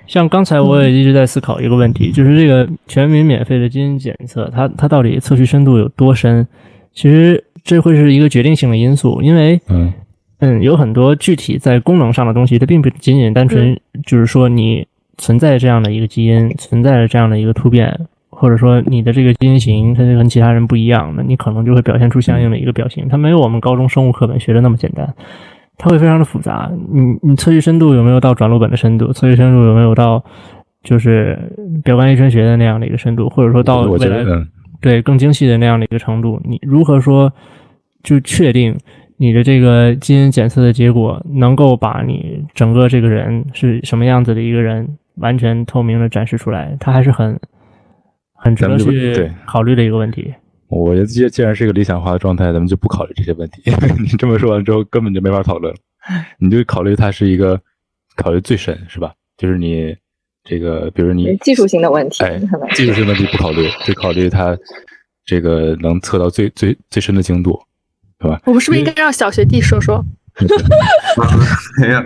[0.06, 6.46] 像刚才我也一直在思考一个问题，就是这个全民免费的基因检测，它它到底测序深度有多深？
[6.92, 7.42] 其实。
[7.66, 9.92] 这会是一个决定性的因素，因为嗯
[10.38, 13.76] 嗯，有很多具体在功能上的东西，它并不仅仅单纯
[14.06, 14.86] 就是说你
[15.18, 17.92] 存在这样的一个基因，存在着这样的一个突变，
[18.30, 23.08] 或者说你的这个基因型它就跟其他人不一样，那你可能就会表现出相应的一个表情。
[23.08, 25.12] 它没有我们高中生物课本学的那么简单，
[25.76, 26.70] 它会非常的复杂。
[26.92, 29.12] 你你测序深度有没有到转录本的深度？
[29.12, 30.22] 测序深度有没有到
[30.84, 31.36] 就是
[31.82, 33.28] 表观遗传学的那样的一个深度？
[33.28, 34.24] 或者说到未来
[34.80, 36.40] 对更精细的那样的一个程度？
[36.44, 37.32] 你如何说？
[38.06, 38.78] 就确定
[39.16, 47.38] 你的这个基因检测的结果能够把你整个这个人是什么样子的一个人完全透明的展示出来，它还是很
[48.32, 50.32] 很值得去考虑的一个问题。
[50.68, 53.62] 我觉得既既然是一个理想化的状态，咱们就不考虑这些问题。
[53.98, 55.78] 你这么说完之后，根本就没法讨论了。
[56.38, 57.60] 你就考虑它是一个
[58.14, 59.12] 考虑最深是吧？
[59.36, 59.92] 就是你
[60.44, 62.40] 这个，比如你技术性的问题，哎，
[62.74, 64.56] 技术性问题不考虑，只考虑它
[65.24, 67.58] 这个能测到最最最深的精度。
[68.20, 68.40] 是吧？
[68.44, 70.04] 我们是不是应该让小学弟说说？
[71.80, 72.02] 没有，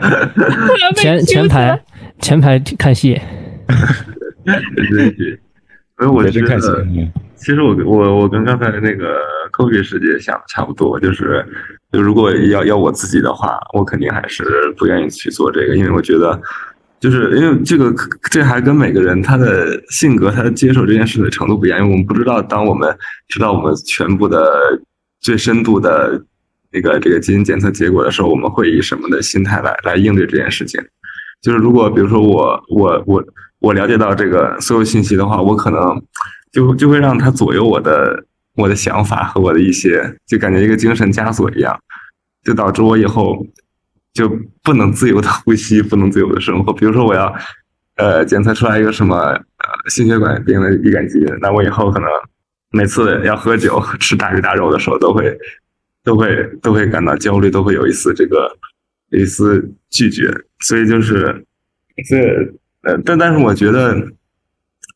[0.97, 1.81] 前前排
[2.21, 3.21] 前排看戏。
[4.45, 5.39] 对对，
[5.99, 6.85] 所以我觉得，
[7.37, 9.17] 其实我我我跟刚才那个
[9.53, 11.45] Kobe 师姐想的差不多，就是
[11.93, 14.45] 就如果要要我自己的话，我肯定还是
[14.77, 16.41] 不愿意去做这个，因为我觉得，
[17.01, 17.93] 就是因为这个
[18.31, 22.97] 这还跟每个人他的性格、他接受这件事的程度不一样，因为我们不知道，当我们
[23.29, 24.47] 知道我们全部的。
[25.21, 26.25] 最深度的
[26.73, 30.81] 那个这个基因检测结果的时候，我们会以什么的心态来来应对这件事情？
[31.43, 33.25] 就是如果比如说我我我
[33.59, 36.03] 我了解到这个所有信息的话，我可能
[36.53, 41.79] 就就会让它左右我的我的想法和我的一些，就感觉一个精神枷锁一样，
[42.45, 43.45] 就导致我以后
[44.15, 44.31] 就
[44.63, 46.73] 不能自由的 呼吸，不能自由的生活。
[46.73, 47.35] 比如说我要
[47.97, 52.09] 呃检测出来一个什么呃心血管病的易感基因，那我以后可能。
[52.73, 55.37] 每次要喝酒、吃大鱼大肉的时候，都会、
[56.05, 58.49] 都会、都会感到焦虑，都会有一丝这个、
[59.11, 60.33] 一丝拒绝。
[60.61, 61.45] 所以就是，
[62.09, 62.17] 这
[62.83, 64.01] 呃，但但是我觉得，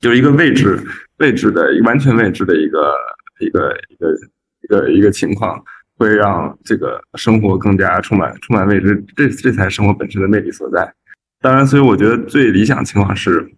[0.03, 0.79] 有一个未知、
[1.17, 2.95] 未知的、完全未知的一个、
[3.41, 4.15] 一个、一个、
[4.63, 5.61] 一个、一个情况，
[5.97, 9.05] 会让这个生活更加充满、充满未知。
[9.17, 10.95] 这这才是生活本身的魅力所在。
[11.41, 13.53] 当然，所以我觉得最理想情况是。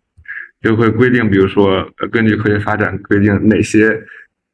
[0.62, 3.88] 就会规定，比如说，根据科学发展规定哪些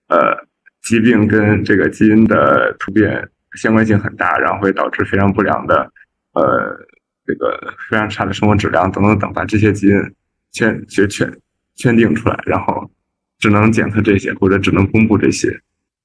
[0.08, 0.36] 呃
[0.82, 5.90] 疾病跟这个基因的突变相关性很大，然后会导致非常不良的
[6.32, 6.76] 呃
[7.24, 9.94] 这个非常差的生活质量等等等，把这些基因
[10.52, 11.32] 圈就圈
[11.76, 12.90] 圈定出来，然后
[13.38, 15.48] 只能检测这些或者只能公布这些，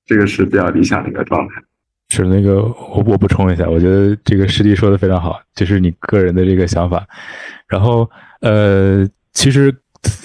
[0.05, 1.61] 这个是比较理想的一个状态。
[2.09, 7.05] 是那个我我补充一下，我觉得这个师弟说的非常好，就是你个人的这个想法。
[7.67, 9.75] 然后呃，其实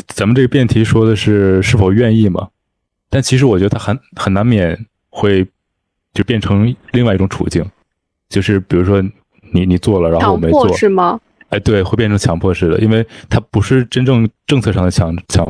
[0.08, 2.48] 咱们这个辩题说的是是否愿意嘛？
[3.10, 5.46] 但其实我觉得他很很难免会
[6.14, 7.64] 就变成另外一种处境，
[8.28, 9.02] 就是比如说
[9.52, 11.20] 你你做了，然后我没做，是吗？
[11.48, 15.44] 哎，对，会变成强迫式的，因为它不是真正政策上的强强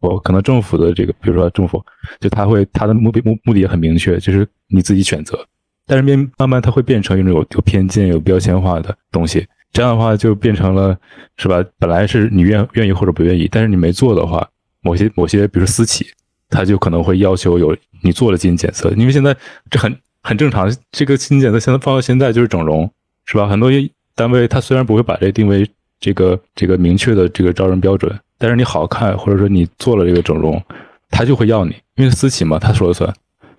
[0.00, 1.82] 迫，可能政府的这个，比如说政府，
[2.20, 5.38] 就他会他的目的目目的也很明确，就是你自己选择，
[5.86, 10.96] 但是慢慢慢它会变成一种有有偏见、有标签化的东西，这样的话就变成了
[11.36, 11.64] 是吧？
[11.78, 14.48] 本来是你愿愿意或者不愿意，但是你没做的话，
[14.80, 16.06] 某些某些，比如私企。
[16.48, 19.36] 他就可能会要求有你做了基因检测，因为现在
[19.68, 20.72] 这很很正常。
[20.92, 22.88] 这个基因检测现在放到现在就是整容，
[23.24, 23.48] 是吧？
[23.48, 23.68] 很多
[24.14, 30.62] 单位他虽然不会把这定为这个这个明确的这个招人标准，但是你好看或者说你做了这个整容，
[31.10, 33.12] 他就会要你，因为私企嘛，他说了算，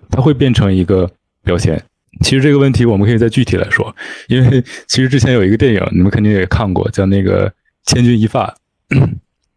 [0.08, 1.10] 他会变成一个
[1.44, 1.78] 标签。
[2.20, 3.94] 其实这个问题我们可以再具体来说，
[4.28, 7.48] 因为其实之前有一个电影你们肯定也看过，叫那个
[7.84, 8.54] 《千钧一发》，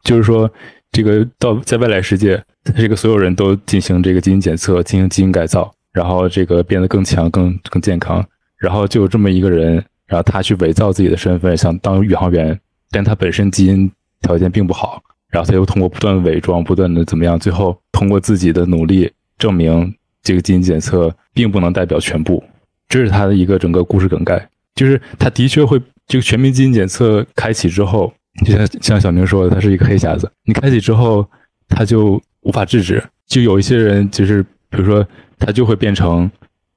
[0.03, 0.51] 就是说
[0.91, 2.43] 这个到在未来世界。
[2.77, 8.23] 这个所有人都进行这个基因检测，进行基因改造，然后这个变得更强、更更健康。
[8.57, 12.59] 然后就有这么一个人，然后他去伪造自己的身份，想当宇航员，
[12.91, 15.01] 但他本身基因条件并不好。
[15.31, 19.91] 然后他又通过不断伪装、不断的怎么样，最后通过自己的努力证明
[20.23, 22.43] 这个基因检测并不能代表全部。
[22.89, 28.13] 这是他的一个整个故事梗概，就是他的确会这个全民基因检测开启之后，
[28.45, 30.31] 就像像小明说的，他是一个黑匣子。
[30.45, 31.25] 你开启之后，
[31.69, 32.21] 他就。
[32.43, 35.07] 无法制止，就有一些人，就是比如说，
[35.37, 36.27] 他就会变成，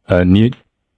[0.04, 0.52] 呃，你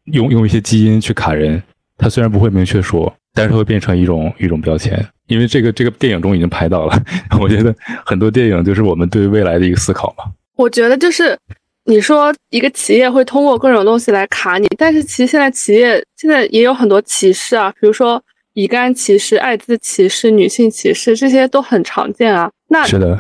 [0.07, 1.63] 用用一些基因去卡人，
[1.97, 7.01] 他虽然不会明确说，但是会变成一种一种标签，因为这个这个电影中已经拍到了。
[7.41, 7.73] 我觉得
[8.05, 10.25] 很多电影就是我们对未来的一个思考嘛。
[10.57, 11.39] 我觉得就是
[11.87, 18.23] 你说一个企业会通过各种东西来卡你，但是其实现在企业现在也有很多歧视啊，比如说
[18.55, 22.51] 乙肝歧视、艾滋歧视、女性歧视，这些都很常见啊。
[22.69, 23.19] 那是的，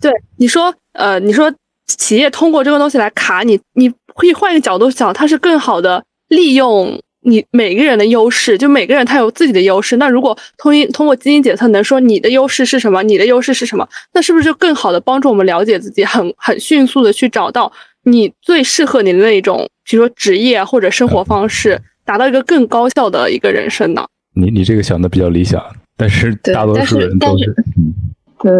[0.00, 0.74] 对你说。
[0.96, 1.52] 呃，你说
[1.88, 9.96] 企业通过这个东西来卡你，你可以换一个角度想，它是更好的利用你每个人的优势，就每个人他有自己的优势。
[9.96, 17.72] 那如果通通过基因检测能说你的优势是什么，你的优势是什么，那是不是就更好的帮助我们了解自己，很很迅速的去找到
[18.04, 24.06] 你最适合你的那一种，比如说职业或者生活方式，达到一个更高效的一个人生呢？
[24.34, 25.62] 你你这个想的比较理想，
[25.96, 27.54] 但是大多数人都是，
[28.40, 28.52] 对。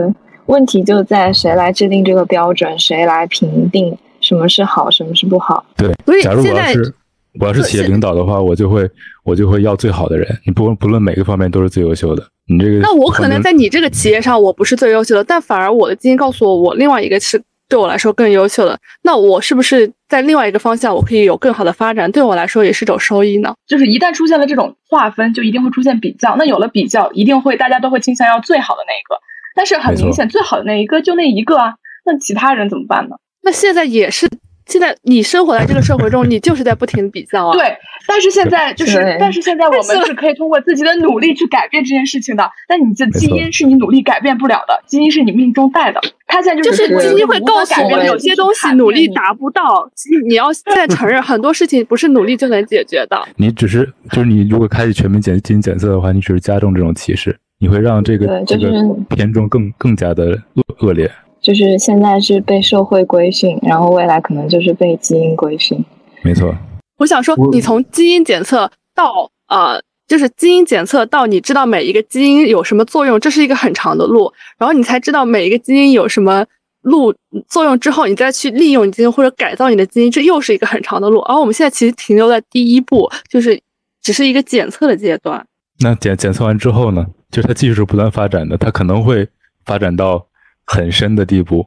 [0.46, 5.64] 问题就在谁来制定这个标准，谁来评定什么是好，什么是不好？
[5.74, 6.94] 对，假如我要是
[7.40, 8.86] 我要是企业领导的话，我就会
[9.24, 12.22] 我就会要最好的人，你不不论每个方面都是最优秀的。
[12.46, 17.42] 你这个那我可能在你这个企业上我不是最优秀的，但反而我的基因告诉我，我另外一个是
[17.74, 18.78] 对我来说更优秀的。
[19.02, 22.08] 那我是不是在另外一个方向我可以有更好的发展？
[22.12, 23.52] 对我来说也是种收益呢？
[23.66, 26.36] 就是一旦出现了这种划分，就一定会出现比较。
[26.36, 29.16] 那有了比较，一定会大家都会倾向要最好的那一个。
[29.56, 31.74] 但是很明显，最好的那一个就那一个啊，
[32.06, 33.16] 那其他人怎么办呢？
[33.42, 34.28] 那现在也是，
[34.66, 37.52] 现在你生活在这个社会中，你就是在不停的比较啊。
[37.52, 37.76] 对，
[38.08, 42.50] 但是现在就是，但是现在我们是可以通过自己的努力去改变这件事情的。
[42.66, 46.00] 但你的基因是你努力改变不了的，基因是你命中带的。
[46.26, 49.90] 他现在就是基因会告诉我，有些东西努力达不到。
[50.26, 53.22] 你要现在承认，很多事情不是努力就能解决的。
[53.36, 57.36] 你只是就是你如果开启全民检基因检测的话，你只是加重这种歧视。
[57.58, 58.68] 你会让这个这个
[59.08, 61.10] 偏重更更加的恶恶劣，
[61.44, 65.84] 就是现在是被社会规训，然后未来可能就是被基因规训。
[66.22, 66.54] 没错，
[66.96, 69.78] 我想说，你从基因检测到呃，
[70.08, 74.32] 就是基因检测到你知道每一个基因有什么作用，这是一个很长的路。
[74.56, 76.46] 然后你才知道每一个基因有什么
[76.80, 77.14] 路
[77.46, 81.20] 作用之后，你再去利用你基因或者改造你的基因，这又是一个很长的路。
[81.20, 83.60] 而我们现在其实停留在第一步，就是
[84.00, 85.46] 只是一个检测的阶段。
[85.80, 87.04] 那检检测完之后呢？
[87.30, 89.28] 就是它技术是不断发展的，它可能会
[89.66, 90.24] 发展到
[90.66, 91.66] 很深的地步。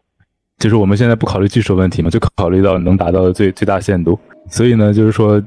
[0.57, 4.19] 就是我们现在不考虑技术问题嘛，就考虑到能达到的最最大限度。
[4.49, 5.41] 所以呢，就是说，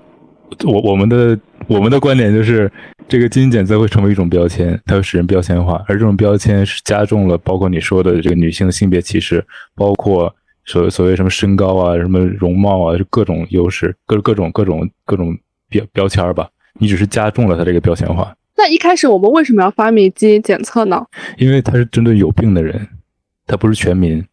[0.65, 2.71] 我我们的我们的观点就是，
[3.09, 10.33] 这个基因检测会成为一种标签，它会使人标签化，而这种标签是加重了包括你说的这个女性的性别歧视，包括
[10.65, 15.37] 所所谓什么身高啊、什么容貌啊，就各种优势、各各种各种各种
[15.69, 18.33] 标标签吧，你只是加重了它这个标签化。
[18.57, 21.05] 那一开始我们为什么要发明基因检测呢？
[21.37, 22.87] 因为它是针对有病的人，
[23.51, 24.25] 它不是全民。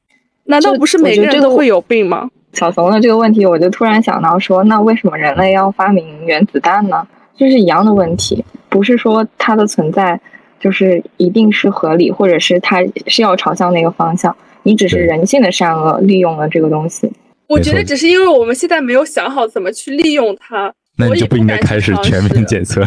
[0.46, 2.30] 难道不是每个人都会有病吗？
[2.54, 7.08] 小怂的这个问题，我就突然想到说，那为什么人类要发明原子弹呢？
[7.36, 8.46] 这是一样的问题。
[8.70, 10.20] 不是说它的存在
[10.60, 14.36] 就是一定是合理，或者是它是要朝向那个方向。
[14.64, 17.12] 你只是人性的善恶利用了这个东西。
[17.48, 22.84] 我觉得只是因为我们现在没有想好怎么去利用它，那你就不应该开始全民检测，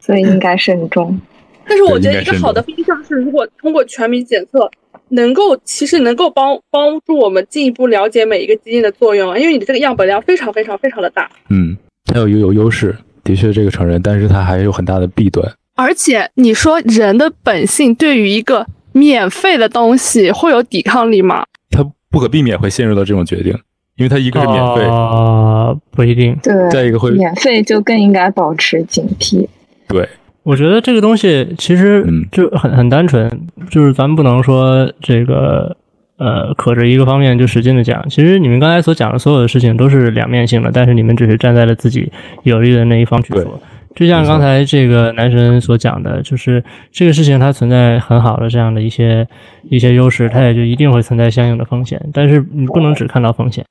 [0.00, 1.18] 所以应该慎重。
[1.68, 4.70] 但是我觉得一个好的方向是，如果通过全民检测，
[5.10, 11.30] 能够其实能够帮帮助我们进一步了解每一个基因的作用，因为你的这个样本量非常非常非常的大。
[11.48, 15.50] 嗯，它有有有优势，的确这个承认，但是它还有很大的弊端。
[15.74, 21.44] 而且你说人的本性对于一个免费的东西会有抵抗力吗？
[21.70, 23.56] 它不可避免会陷入到这种决定。
[23.96, 26.36] 因为它一个是免费啊，不一定。
[26.42, 29.48] 对，再一个会免费就更应该保持警惕。
[29.88, 30.06] 对，
[30.46, 33.28] 我觉得这个东西其实就很很单纯，
[33.68, 35.76] 就是咱们不能说这个
[36.18, 38.08] 呃，可着一个方面就使劲的讲。
[38.08, 42.12] 其实你们刚才所讲的所有的事情都是两面性的，但是你们只是站在了自己
[42.44, 43.60] 有利的那一方去说。
[43.96, 49.26] 就像刚才这个男神所讲的，就是这个事情它存在很好的这样的一些
[49.70, 51.98] 一些优势，它也就一定会存在相应的风险。
[52.12, 53.64] 但是你不能只看到风险。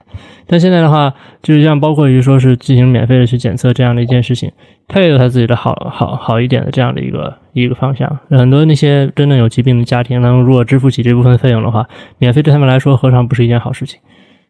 [0.48, 4.52] 但现在的话，就是像包括于说是进行免费的去检测这样的一件事情，
[4.88, 8.20] 它也有它自己的好好好一点的这样的一个一个方向。
[8.32, 14.00] 很多那些真正有疾病的家庭，他们如果支付起这部分费用的话，免费对他们来说何尝不是一件好事情？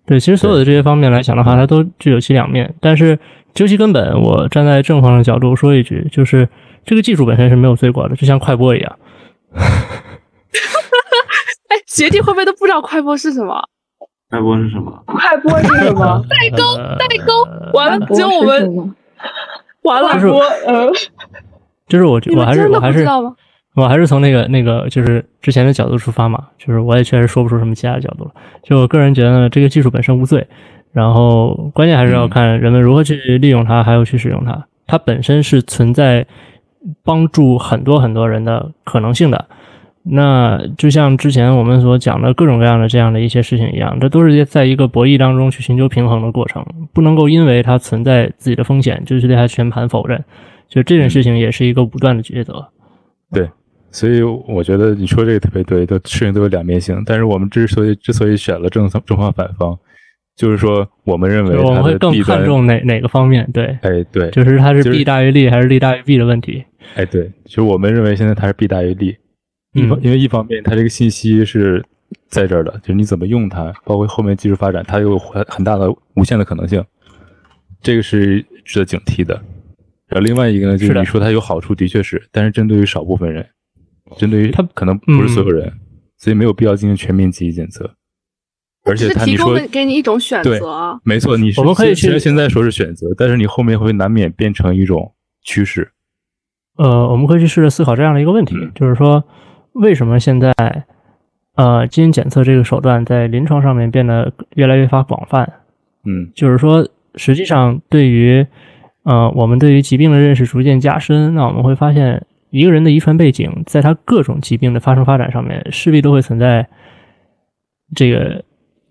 [0.06, 3.20] 对，其实所有的这些方面来讲的话，它都具有其两面，但是。
[3.56, 6.48] 究其根本，我站在正方的角度说一句，就是
[6.86, 9.00] 这个技术本身是没有罪过的，就像快播一样。
[11.70, 13.64] 哎，学弟会不会都不知道快播是什么？
[14.30, 15.04] 快播是什么？
[15.08, 16.24] 快播是什么？
[16.30, 18.94] 代沟，代沟，完了，只有我们
[19.84, 20.14] 完了。
[20.14, 20.28] 就是
[20.68, 20.92] 呃，
[21.88, 23.08] 就是我，我还是我还是
[23.76, 28.32] 我还是从那个那个就是之前的角度出发嘛，就是我也确实说不出什么其他的角度了。
[28.64, 30.46] 就我个人觉得呢，这个技术本身无罪。
[30.96, 34.66] 然后关键还是要看人们如何去利用它，还有去使用它。
[34.88, 36.26] 它本身是存在
[37.04, 39.46] 帮助很多很多人的可能性的。
[40.04, 50.24] 那就像之前我们所讲的各种各样的这样的一些事情一样，这都是在一个博弈当中去寻求平衡的过程，不能够因为它存在自己的风险，就是对它全盘否认。
[50.70, 52.66] 就这件事情也是一个武断的抉择。
[53.34, 53.50] 对，
[53.92, 57.04] 所以我觉得你说这个特别对，的事情都有两面性。
[57.06, 59.78] 但是我们之所以之所以选了正方正方反方。
[60.36, 63.50] 就是说，我们认为我们会更看重哪哪个方面？
[63.54, 66.64] 对，哎，对，就是它是弊大于利还是利大于弊的问题？
[66.96, 69.16] 哎，对，其实我们认为现在它是弊大于利，
[69.74, 71.84] 一方因为一方面它这个信息是
[72.28, 76.84] 在这儿的，就是你怎么用它，包括后面技术发展，它有很很大的无限的可能性，
[77.82, 79.34] 这个是值得警惕的。
[80.08, 83.46] 然后另外一个呢，就是你说它有好处，的确是，但是针对于少部分人，
[84.18, 85.72] 针对于它可能不是所有人，
[86.18, 87.90] 所以没有必要进行全面记忆检测。
[88.86, 95.92] 而且他你说给你一种选择，没错，你我们可以其实现在说是选择，但是你后面会难免变成一种趋势。
[96.78, 99.24] 呃，我们可以去试着思考这样的一个问题，就是说，
[99.72, 100.54] 为什么现在
[101.56, 105.52] 呃基因检测这个手段在临床上面变得越来越发广泛？
[106.06, 108.46] 嗯，就是说，实际上对于
[109.02, 116.68] 呃我们对于疾病的认识逐渐加深，那我们会发现一个人的遗传背景，在他各种疾病的发生发展上面，势必都会存在
[117.96, 118.44] 这个。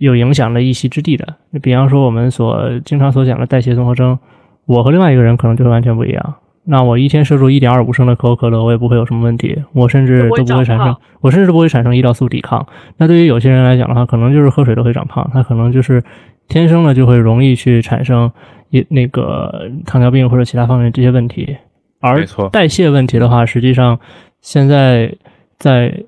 [0.04, 4.18] 有影响的一席之地的，你比方说我们所经常所讲的代谢综合征，
[4.66, 6.34] 我和另外一个人可能就会完全不一样。
[6.64, 12.66] 那我一天摄入一点二五升的可口可乐，我也不会有什么问题，我甚至都不会产生，我甚至不会产生胰岛素抵抗。
[12.98, 16.02] 那对于有些人来讲的话，可能就是喝水都会长胖，他可能就是
[16.48, 18.30] 天生的就会容易去产生
[18.70, 21.56] 一那个糖尿病或者其他方面这些问题。
[22.00, 23.98] 而代谢问题的话，实际上
[24.40, 25.14] 现在
[25.58, 26.04] 在。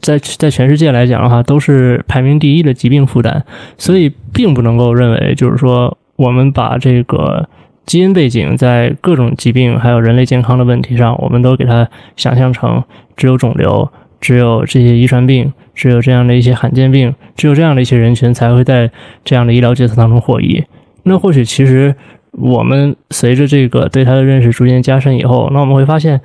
[0.00, 3.42] 在在全世界来讲的话，都是排名第一的疾病负担，
[3.78, 7.48] 所以并不能够认为，就是说我们把这个
[7.86, 12.82] 基因背景在各种疾病还有人类健康的问题上，我们都给它想象成
[13.16, 13.88] 只有肿瘤，
[14.20, 18.90] 只有这些遗传病，只有这样的一些罕见病，只有这样的一些人群才会在
[19.24, 20.64] 这样的医疗决策当中获益。
[21.04, 21.94] 那或许其实
[22.30, 26.20] 我们随着这个对它的认识逐渐加深以后，那我们会发现，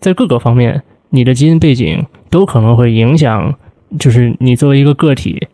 [0.00, 0.82] 在各个方面。
[1.10, 3.54] 你的基因背景都可能会影响，
[3.98, 5.48] 就是你作为一个个体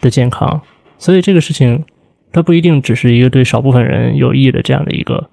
[0.00, 0.60] 的健康，
[0.98, 1.84] 所以这个事情
[2.32, 5.28] 它不一定只是一个对少部分人有益的这样的一个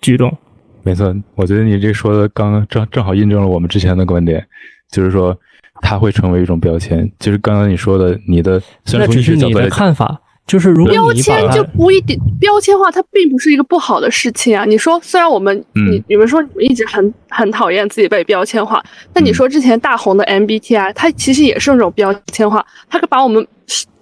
[0.00, 0.36] 举动。
[0.82, 4.46] 没错，我觉得你这说的刚刚正正好印证了我们之前的观点，
[4.90, 5.38] 就是说
[5.82, 7.10] 它会成为一种标签。
[7.18, 10.20] 就是刚刚你说的，你的那只是你的看法。
[10.50, 14.64] 就是如标签就不一定标签化，它并不是一个不好的事情啊。
[14.64, 18.82] 你说，虽然我们你你们说你们一直很很讨厌自己被标签化，
[19.14, 23.46] 那你说之前大红的 MBTI，它其实也是那种标签化，它把我们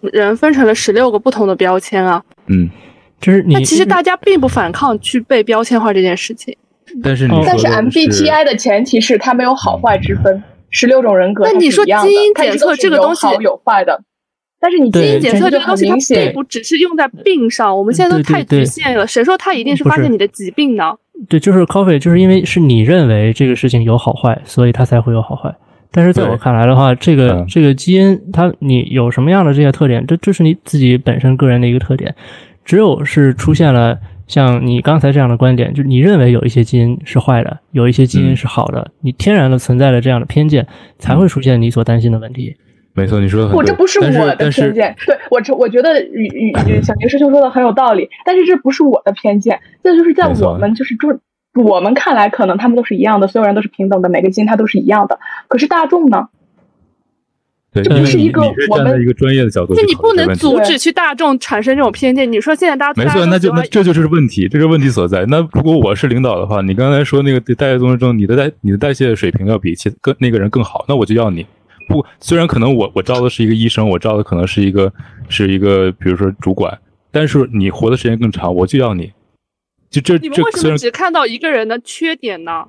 [0.01, 2.23] 人分成了十六个不同的标签啊。
[2.47, 2.71] 嗯，
[3.21, 3.63] 就是你。
[3.63, 6.57] 其实大家并不反抗去被标签化这件事情。
[7.03, 11.45] 但是但是 MBTI 的前提是它没有好坏之分，十六种人格。
[11.45, 14.01] 那你说基因检测这个东西有好有坏的，
[14.61, 19.07] 但是你基因检测这个东西它并不只是用在病上，我们现在都太局限了。
[19.07, 20.95] 谁说它一定是发现你的疾病呢？
[21.29, 25.55] 对，就是 coffee，就是因为是你认为这个事情有好坏，所以它才会有好坏。
[25.91, 32.15] 但是在我看来的话，这个这个基因它你有什么样的这些特点，这这是你自己本身个人的一个特点。
[32.65, 40.67] 只有是出现了像你刚才这样的观点，就是你认为有一些基因是坏的，有一些基因是好的，你天然的存在了这样的偏见，
[40.99, 42.55] 才会出现你所担心的问题。
[42.99, 56.29] 没错，你说的很我这不是我的偏见，对我这我觉得与与小宁师兄说的很有道理，但是这不是我的偏见，这就是在我们就是就我们看来，可能他们都是一样的，所有人都是平等的，每个基因它都是一样的，可是大众呢？
[57.73, 62.31] 对，这不是一个我们一个专业的角度，就你不能阻止去大众产生这种偏见。
[62.33, 65.27] 你说现在大家没错，那就那这就是问题，这是问题所在。
[65.27, 71.47] 那如果我是领导的话，你刚才说那个代谢综合症，你的代你的代谢水平要比其跟那个人更好，那我就要你。
[71.89, 74.93] 不，虽然可能我我招的是一个医生，我招的可能是一个
[75.29, 76.79] 是一个比如说主管，
[77.11, 79.13] 但是你活的时间更长，我就要你。
[79.91, 82.69] 就这，你们为什么只看到一个人的缺点呢？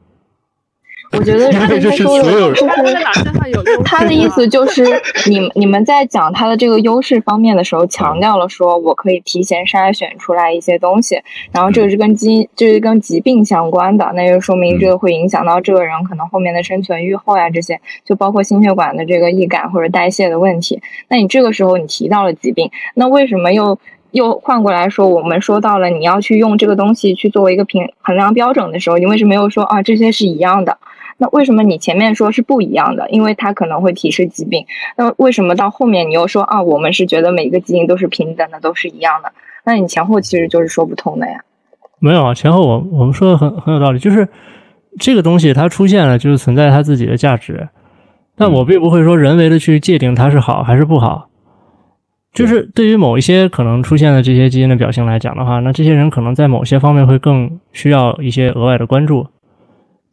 [1.12, 2.97] 我觉得他的说的就是
[3.84, 4.84] 他的意思就是，
[5.28, 11.20] 你你们在讲他的这个优势方面的时候，强调了说我可以提前筛选出来一些东西，
[11.51, 20.80] 然后这个是跟基这是跟疾病相关的，那就说明这个会影响到这个人可能后面的生存、预后呀这些，就包括心血管的这个易感或者代谢的问题。
[21.07, 23.80] 那你这个时候你提到了疾病，那为什么又
[24.12, 30.78] 又换过来说，我们说到了你要去用这个东西去作为一个评衡量标准的时候，你为什么又说啊这些是一样的？
[31.22, 33.09] 那为什么你前面说是不一样的？
[33.09, 34.65] 因为它可能会提示疾病。
[34.95, 36.63] 那为什么到后面你又说啊？
[36.63, 39.32] 我们是觉得每一个基因都是平等的，都是一样的。
[39.65, 41.41] 那你前后其实就是说不通的呀。
[41.99, 44.28] 没有啊，前后我我们说的很很有道理，就是
[44.97, 47.67] 这个东西它出现了，就是存在它自己的价值。
[48.38, 51.28] 但我并不会说人为的去界定它是好还是不好。
[52.32, 59.28] 就是对于某一些可能出现的这些基因的表现来讲的话，那这些人可能在某些方面会更需要一些额外的关注。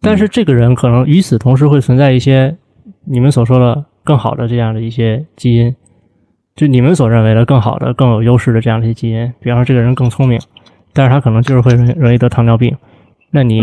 [0.00, 2.56] 但是这个人可能与此同时会存在一些
[3.04, 5.74] 你们所说的更好的这样的一些基因，
[6.54, 9.32] 就你们所认为的更好的、更有优势的这样的一些基因。
[9.40, 10.40] 比方说，这个人更聪明，
[10.92, 12.76] 但是他可能就是会容易得糖尿病。
[13.30, 13.60] 那你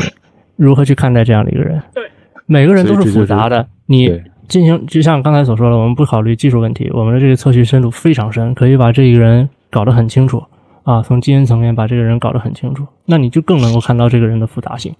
[0.55, 1.81] 如何去看待这样的一个人？
[1.93, 2.03] 对，
[2.45, 3.65] 每个人都是复杂的。
[3.85, 10.43] 你进行就像刚才所说的，我们不考虑技术问题，我们的这个测序深度非常深，可以把这个人搞得很清楚
[10.83, 12.85] 啊，从基因层面把这个人搞得很清楚。
[13.05, 14.93] 那你就更能够看到这个人的复杂性。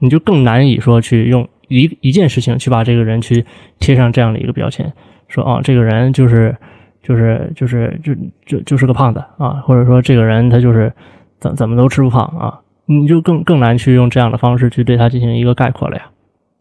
[0.00, 3.44] 你就更难以说去用一一件事情去把这个人去
[3.78, 4.92] 贴上这样的一个标签，
[5.28, 6.56] 说啊，这个人就是
[7.00, 8.12] 就是就是就
[8.44, 10.92] 就就是个胖子啊，或者说这个人他就是
[11.38, 16.10] 怎怎么都吃不胖啊，你就更更难去用这样的方式去对他进行一个概括了呀。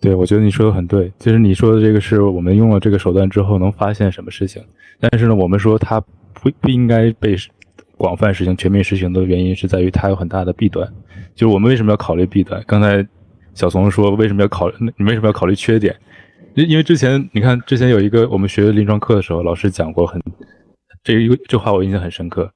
[0.01, 1.11] 对，我觉得你说的很对。
[1.17, 4.61] 其实你说的这个是我们用了这个手段之后能发现什么事情，
[4.99, 5.99] 但是呢，我们说它
[6.33, 7.35] 不不应该被
[7.97, 10.87] 广泛实行、全面实行的原因是在于它有很大的弊端。
[11.35, 12.61] 就是我们为什么要考虑弊端？
[12.67, 13.05] 刚才。
[13.59, 14.71] 小松说：“为什么要考？
[14.79, 15.93] 你为什么要考虑缺点？
[16.55, 20.21] 因因为之前你看，之前有一个我们学临床课的时候，老师讲过很
[21.03, 22.49] 这一个这话我印象很深刻。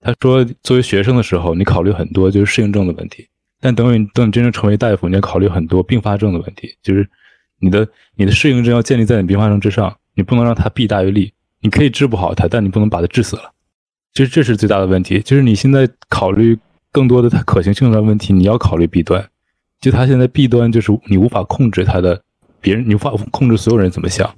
[0.00, 3.24] 他说，作为学生的时候，你考虑很多就是适应症的问题；
[3.60, 6.72] 但等你等你真正成为大夫，你要考虑很多并发症的问题。
[6.84, 7.04] 就是
[7.58, 11.32] 你的你的适应症要建立在你并发症之上，你不能让它弊大于利。
[11.60, 13.52] 你可以治不好它，但你不能把它治死了。
[14.12, 15.18] 其实这是最大的问题。
[15.20, 16.56] 就是你现在考虑
[16.92, 19.28] 更多的它可行性的问题，你要考虑弊端。”
[19.80, 22.20] 就他现在弊端就是你无法控制他的
[22.60, 24.34] 别人，你无法控制所有人怎么想。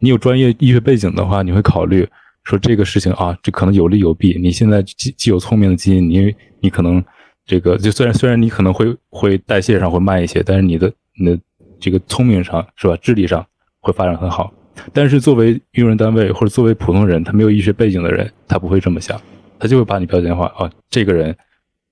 [0.00, 2.08] 你有专业医学背景的话，你会考虑
[2.42, 4.36] 说这个事情啊，这可能有利有弊。
[4.40, 7.04] 你现在既既有聪明的基因，你你可能
[7.46, 11.38] 这个就虽然虽然你可能会会代谢上会慢一些，但是你的你的
[11.78, 13.46] 这个聪明上是吧，智力上
[13.80, 14.52] 会发展很好。
[14.92, 19.20] 但是作为用人单位或者作为普通人，他没有医学背景的人，他不会这么想，
[19.58, 21.36] 他就会把你标签化啊，这个人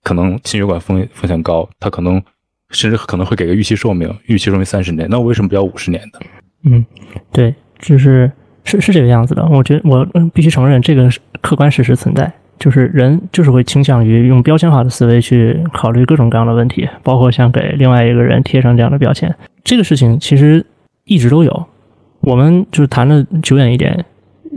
[0.03, 2.21] 可能心血管风风险高，他可能。
[2.71, 6.21] 甚至可能会给个预期寿命，预期寿命三十年，那我为什么不要五十年的？
[6.65, 6.85] 嗯，
[7.33, 8.31] 对，就是
[8.65, 9.47] 是是这个样子的。
[9.47, 11.09] 我觉得我必须承认这个
[11.41, 19.35] 客观事实存在，就是人就是会倾向于用标签化的思维去考虑各种各样的问题，包括像给另外一个人贴上这样的标签。
[19.65, 20.65] 这个事情其实
[21.05, 21.67] 一直都有。
[22.21, 24.05] 我们就是谈的久远一点，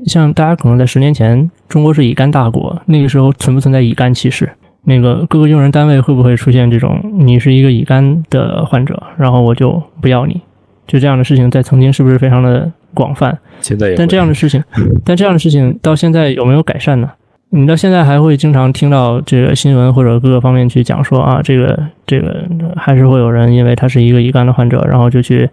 [0.07, 4.51] 像大家可能在十年前，中国是乙肝大国，那个时候存不存在乙肝歧视？
[4.83, 10.41] 那个各个用人单位会不会出现这种你是一个乙肝的患者，然后我就不要你，
[10.87, 13.37] 就这样的事情在曾经是不是非常的广泛？
[13.59, 13.95] 现在也。
[13.95, 14.63] 但这样的事情，
[15.05, 17.09] 但这样的事情到现在有没有改善呢？
[17.53, 21.77] 你到现在还会经常听到这个新闻或者各个方面去讲说啊，这个
[22.07, 25.49] 这个还是会有人因为他是一个乙肝的患者，然后就去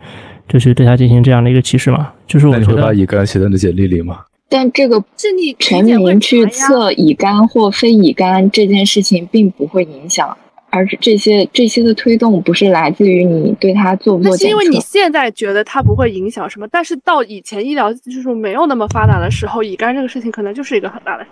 [0.47, 2.09] 就去对他进行这样的一个歧视嘛？
[2.27, 4.19] 就是我觉得把乙肝写在你的简历里吗？
[4.49, 10.37] 但这个是你全民去测乙肝或非乙肝这件事情并不会影响，
[10.71, 14.45] 而是这些这些的推动不是来自于你对它做不做检测。
[14.45, 21.27] 是因为你现在觉得它不会影响什么，但是到以前医疗技术没有那么发达的时候，乙肝这个事情可能就是一个很大的。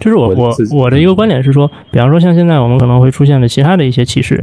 [0.00, 4.42] 就是我我我的一个观点是说，比方说像现在我们可能会出现的其他的一些歧视，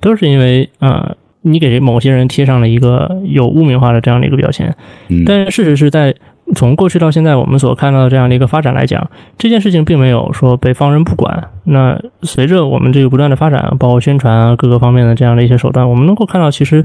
[0.00, 4.74] 都是因为呃，你给某些人贴上了一个有污名化的这样的一个标签。
[5.08, 5.24] 嗯。
[5.24, 6.14] 但事实是在
[6.54, 11.42] 从过去到现在，我们所看到的这样的一个发展来讲，这件事情并没有说被放任不管。
[11.64, 16.84] 那随着我们这个不断的发展，包括宣传啊各个方面的这样的一些手段，我们能够看到，其实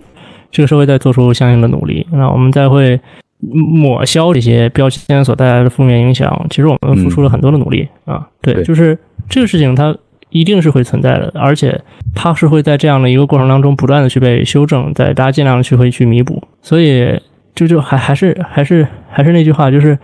[0.51, 2.07] 这个社会在做出相应的努力。
[2.11, 2.99] 那我们再会。
[3.41, 8.27] 抹消这些标签所带来的负面影响，其实我们付出了很多的努力啊。
[8.41, 8.99] 对，就是
[9.29, 9.95] 这个事情它
[10.29, 11.79] 一定是会存在的，而且
[12.13, 16.43] 它是会在这样的一个过程当中不断的去被修正，在大家尽量的去会去弥补。
[16.61, 17.17] 所以
[17.55, 19.97] 就就还还是还是还是还是那句话，就是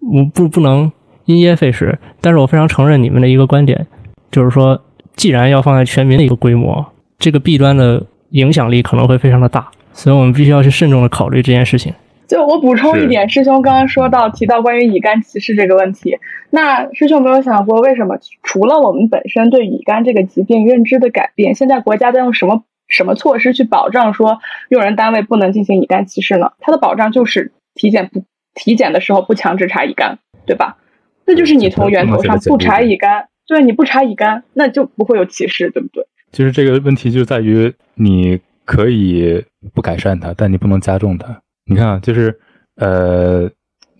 [0.00, 0.90] 我不不能
[1.24, 1.98] 因噎废食。
[2.20, 3.86] 但是我非常承认你们的一个观点，
[4.30, 4.80] 就是说，
[5.16, 6.84] 既然要放在全民的一个规模，
[7.18, 11.92] 这个弊端的影响力可能会非常的大，所以我们必须要去慎重的考虑这件事情。
[12.28, 16.16] 就我补充一点，师兄刚刚说到提到关于乙肝歧视这个问题，
[16.48, 24.38] 那师兄没有想过，为什么除了我们本身对乙肝这个疾病认知的改变，现在国家在用什么什么措施去保障说
[24.70, 26.52] 用人单位不能进行乙肝歧视呢？
[26.60, 28.24] 它的保障就是体检不
[28.54, 30.78] 体检的时候不强制查乙肝，对吧？
[31.24, 36.04] 那就是你从源头上不查乙肝，对，你不查乙肝，那就不会有歧视，对不对？
[36.32, 39.44] 其实这个问题就在于你可以
[39.74, 41.40] 不改善它，但你不能加重它。
[41.66, 42.36] 你看，就是，
[42.76, 43.48] 呃，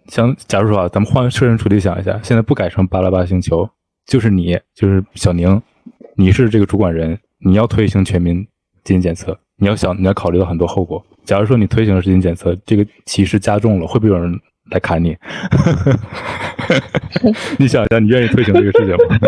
[0.07, 3.69] 像假如说啊，咱们换设身处地想一下，现在不改成巴拉巴星球，
[4.07, 5.63] 就是你，就是小宁，
[6.17, 8.47] 你是这个主管人，你要推行全民
[8.83, 11.01] 基因检测，你要想，你要考虑到很多后果。
[11.25, 14.37] 假如说你推行了基因检测，这个歧视加重了，会不会有人
[14.73, 15.17] 来砍你？
[17.59, 19.19] 你想一下，你愿意推行这个事情吗？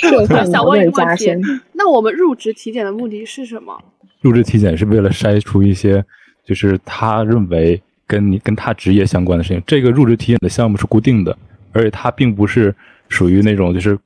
[0.18, 1.30] 我想问一个问题，
[1.74, 3.78] 那我们入职体检的目的是什么？
[4.22, 6.02] 入职体检是为了筛出一些。
[6.46, 11.36] 就是他认为跟你跟他职业相关的事情，这个入职体检的项目是固定的，
[11.72, 12.72] 而且它并不是
[13.08, 13.98] 属于那种就是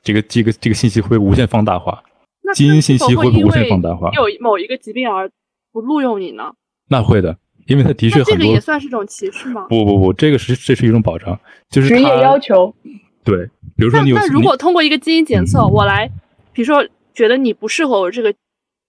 [0.00, 2.00] 这个这个这个信息会无限放大化，
[2.54, 4.10] 基因信息会无限放大化。
[4.12, 5.30] 有某一个疾病而
[5.72, 6.52] 不录用你呢？
[6.88, 7.36] 那会的，
[7.66, 8.32] 因为他的确很多。
[8.32, 9.66] 这个也算是种歧视吗？
[9.68, 11.38] 不不不，这个是这是一种保障，
[11.70, 12.74] 就是职业要求。
[13.22, 14.16] 对，比如说你有。
[14.16, 16.10] 那如果通过一个基因检测，我来，
[16.52, 16.84] 比如说
[17.14, 18.34] 觉得你不适合我这个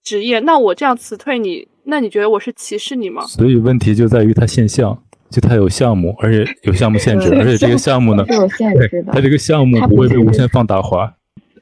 [0.02, 1.68] 职业，那我这样辞退你。
[1.84, 3.22] 那你觉得我是歧视你吗？
[3.26, 4.96] 所以问题就在于它现象，
[5.30, 9.12] 就它有项目，而且有项目限制，而且这个项目呢，有限制的。
[9.12, 11.14] 它这个项目不会被无限放大化。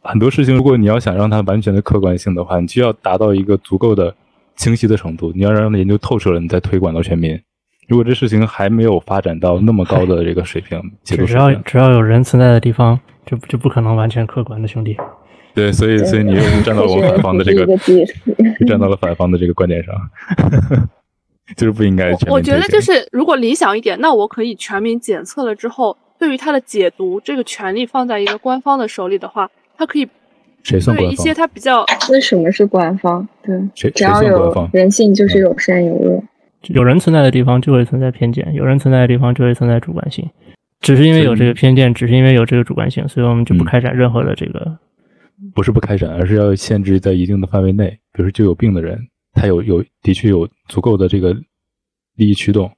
[0.02, 4.14] 很多事情，如果你要想让它完全的客观性的话，你就要达到一个足够的
[4.56, 5.32] 清晰的程度。
[5.34, 7.38] 你要让它研究透彻了，你再推广到全民。
[7.88, 14.96] 如果这事情还没有发展到那么高的这个水平，只要只要有人存在的地方，就就不可能完全客观的，兄弟。
[15.52, 17.66] 对，所以所以你又 站到了我反方的这个，
[18.66, 19.94] 站到了反方的这个观点上，
[21.56, 22.12] 就是不应该。
[22.28, 30.06] 我觉得就是，如果理想一点，那我可以全民检测了之后，对于它的解读这个权利放在一个官方的手里的话，他可以
[30.62, 31.12] 谁算官方？
[31.14, 31.86] 一些他比较。
[32.10, 33.26] 那什么是官方？
[33.42, 36.22] 对，谁只要有人性，就是有善有恶。
[36.64, 40.28] 有人存在的地方就会存在偏见，有人存在的地方就会存在主观性。
[40.82, 44.78] 只是因为有这个偏见，只是因为有这个主观性，所以我们就不开展任何的这个。
[45.54, 47.88] 不是不开展，而是要限制在一定的范围内。
[48.12, 48.98] 比如说，就有病的人，
[49.32, 51.32] 他有有的确有足够的这个
[52.16, 52.70] 利益驱动，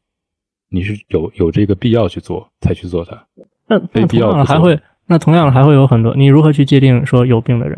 [0.71, 3.27] 你是有有这个必要去做才去做它。
[3.67, 4.79] 那那同样的还会，
[5.13, 6.15] 那同样的还会有很多。
[6.17, 7.77] 你如何去界定说有病的人？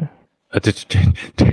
[0.51, 0.99] 啊，这这
[1.37, 1.47] 这。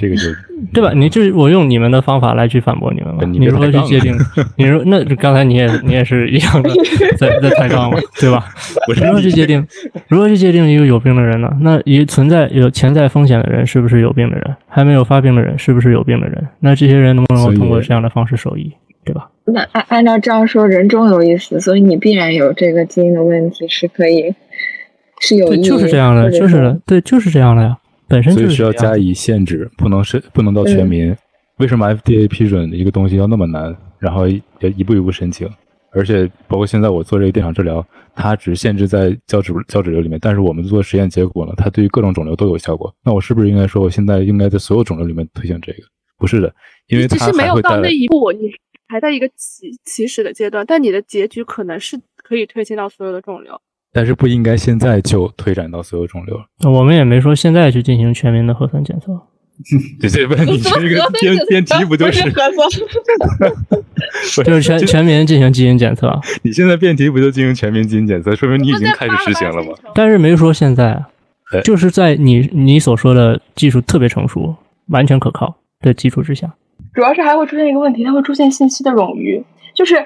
[0.00, 0.22] 这个就
[0.72, 0.92] 对吧？
[0.94, 3.24] 你就是我用你们的方法来去反驳你们嘛？
[3.24, 4.16] 你如何去界定？
[4.56, 6.70] 你说那刚才你也你也是一样的，
[7.18, 8.44] 在在抬杠嘛，对吧？
[8.94, 9.66] 如何去界定？
[10.06, 11.50] 如何去界定一个有病的人呢？
[11.62, 14.56] 那一存在有潜在风险的人是不是有病的人？
[14.68, 16.46] 还没有发病的人是不是有病的人？
[16.60, 18.72] 那这些人能不能够通过这样的方式受益？
[19.04, 19.28] 对吧？
[19.46, 24.32] 那按按照这样说，人终有一死，所以你必然有这个基因的问题是可以
[25.20, 27.76] 是有对，就是这样的，就是对，就是这样的呀。
[28.06, 31.14] 本身就是需要加以限制，不能是不能到全民。
[31.58, 33.76] 为什么 FDA 批准一个东西要那么难？
[33.98, 35.48] 然后要一步一步申请，
[35.90, 40.18] 而且包括现在我做这个电场治疗，它只限制在胶质胶质瘤里面。
[40.22, 42.94] 但是我们做实验结果呢，它对于各种肿瘤都有效果。
[43.04, 45.78] 那我是不是应该说，我现在应该在所有肿瘤里面推行这个？
[46.16, 46.54] 不是的，
[46.86, 48.50] 因为它只是没有到那一步，你
[48.86, 53.60] 还在一个起起始的阶段，但你的结局可能是可以推进到所有的肿瘤。
[53.98, 56.40] 但是不应该现在就推展到所有肿瘤。
[56.70, 59.06] 我们也没说现在去进行全民的核酸检测。
[60.00, 62.70] 对，这问你这个辩辩题 不就是核酸？
[64.46, 66.16] 就是全全民进行基因检测。
[66.42, 69.72] 你现在辩题不就进行全民基因检测，说明你已经开始实行了吗？
[69.96, 71.04] 但是没说现在，
[71.64, 74.54] 就是在你你所说的技术特别成熟、
[74.90, 76.54] 完全可靠的基础之下。
[76.94, 79.42] 主要是还会出现一个问题，它会出现信息的冗余，
[79.74, 79.96] 就是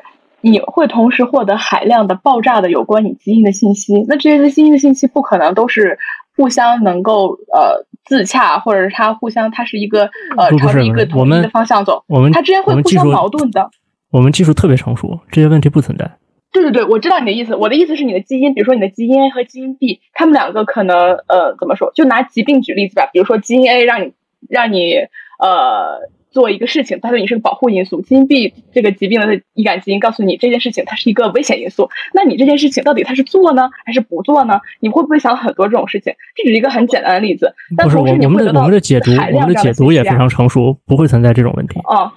[0.43, 5.99] 你会同时获得海量的爆炸的有关你基因的信息，那这些基因的信息不可能都是
[6.37, 7.87] 互相能够呃。
[8.05, 12.03] 自洽，或者是它互相，它是一个呃朝着一个统一的方向走。
[12.09, 13.71] 我们它之间会互相矛盾的。
[14.11, 16.11] 我们技术特别成熟，这些问题不存在。
[16.51, 17.55] 对对对，我知道你的意思。
[17.55, 20.97] 我的意思是你的基因，比如说你的基因 A 和基因 B，他们两个可能
[21.29, 21.93] 呃怎么说？
[21.95, 23.09] 就拿疾病举例子吧。
[23.13, 24.13] 比如说基因 A 让你
[24.49, 24.95] 让你
[25.39, 26.11] 呃。
[26.33, 28.01] 做一个事情，它对你是个保护因素。
[28.01, 31.91] 基因 B 这个疾病的易感基因告诉你这件事情它是一个危险因素。
[32.15, 34.61] 那你这件事情到底它是做呢，还是不做呢？
[34.81, 36.15] 你会不会想很多这种事情？
[36.35, 37.55] 这只是一个很简单的例子。
[37.77, 41.79] 不是我我们的我们的解读，我们的解读也非常成熟，不会存在这种问题。
[41.85, 42.11] 哦，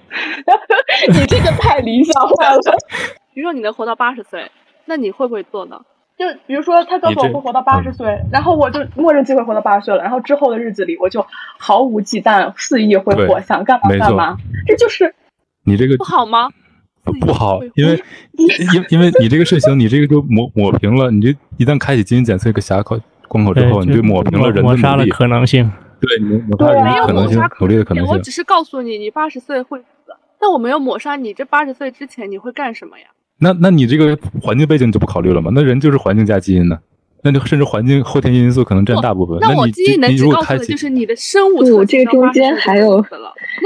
[1.12, 2.58] 你这个太理想化了。
[3.34, 4.50] 比如说你能活到八十岁，
[4.86, 5.78] 那你会不会做呢？
[6.18, 11.26] 就比如说，他告诉我会活到八十岁，然后我就默认机会活到八十岁了，然后之后的日子里，我就
[11.58, 14.36] 毫无忌惮、肆意挥霍，想干嘛干嘛。
[14.66, 15.14] 这就是
[15.64, 16.48] 你这个不好吗？
[17.20, 18.02] 不好，因为
[18.32, 21.10] 因因为你这个事情，你这个就抹抹平了。
[21.10, 22.98] 你这一旦开启基因检测一个峡口
[23.28, 25.70] 关口之后，你就抹平了人的抹杀了可能性。
[26.00, 28.12] 对，你抹杀人可能性，努力的可能性。
[28.12, 29.86] 我只是告诉你，你八十岁会死，
[30.40, 33.06] 但我没有抹杀你这八十岁之前你会干什么呀？
[33.38, 35.50] 那那你这个环境背景就不考虑了吗？
[35.54, 36.78] 那人就是环境加基因呢？
[37.22, 39.36] 那就甚至环境后天因素可能占大部分。
[39.40, 43.04] 那我基因能只告诉的就是你的生物不，这个中间还有，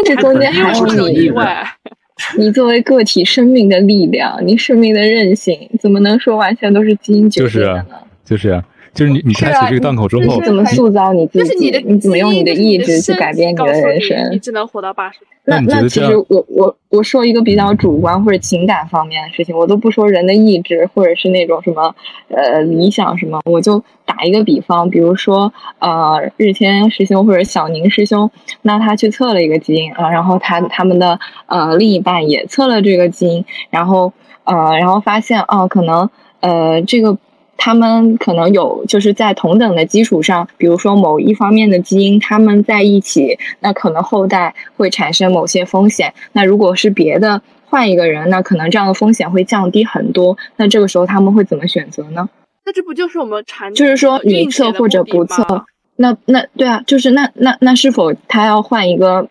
[0.06, 1.66] 这中间还有意外。
[2.36, 7.84] 你作为个体生命的力量，你生命的韧性，怎么能说完全都是基因决定的呢？
[8.24, 8.62] 就是啊，就是
[8.99, 11.70] 你你开启这个档口之后，怎么塑造你自己？
[11.86, 14.32] 你怎么用你的意志去改变你的人生？
[14.32, 15.18] 你只能活到八十。
[15.45, 21.95] 那那其实我我我说一个比较主观或者情感方面的事情，我都不说人的意志或者是那种什么
[22.28, 28.30] 呃理想什么，我就打一个比方，比如说呃日天师兄或者小宁师兄，
[28.62, 34.12] 那他去测了一个基因啊，然后他他们的呃另一半也测了这个基因，然后
[34.45, 36.11] 呃然后发现哦可能
[36.41, 37.16] 呃这个。
[37.62, 46.14] 他们可能有，就是在同等的基础上，比如说某一方面的基因，他们在一起，那可能后代会产生某些风险。
[46.32, 50.38] 那如果是别的换一个人，那可能这样的风险会降低很多。
[50.56, 52.30] 那这个时候他们会怎么选择呢？
[52.64, 55.66] 那这不就是我们产就是说你测或者不测？
[55.96, 59.28] 那那对啊，就是那那那是否他要换一个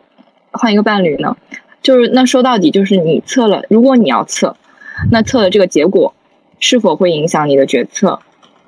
[0.51, 1.35] 换一个伴侣呢？
[1.81, 4.55] 就是那说到底就是你测了，如果你要测，
[5.09, 6.13] 那测的这个结果。
[6.59, 8.19] 是否会影响你的决策，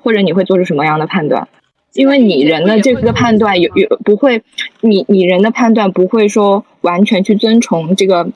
[0.02, 1.48] 或者你会做出什么样的判断？
[1.92, 4.42] 因为你人的这个判断有有不会，
[4.80, 8.28] 你你人的判断不会说完全去遵从这个。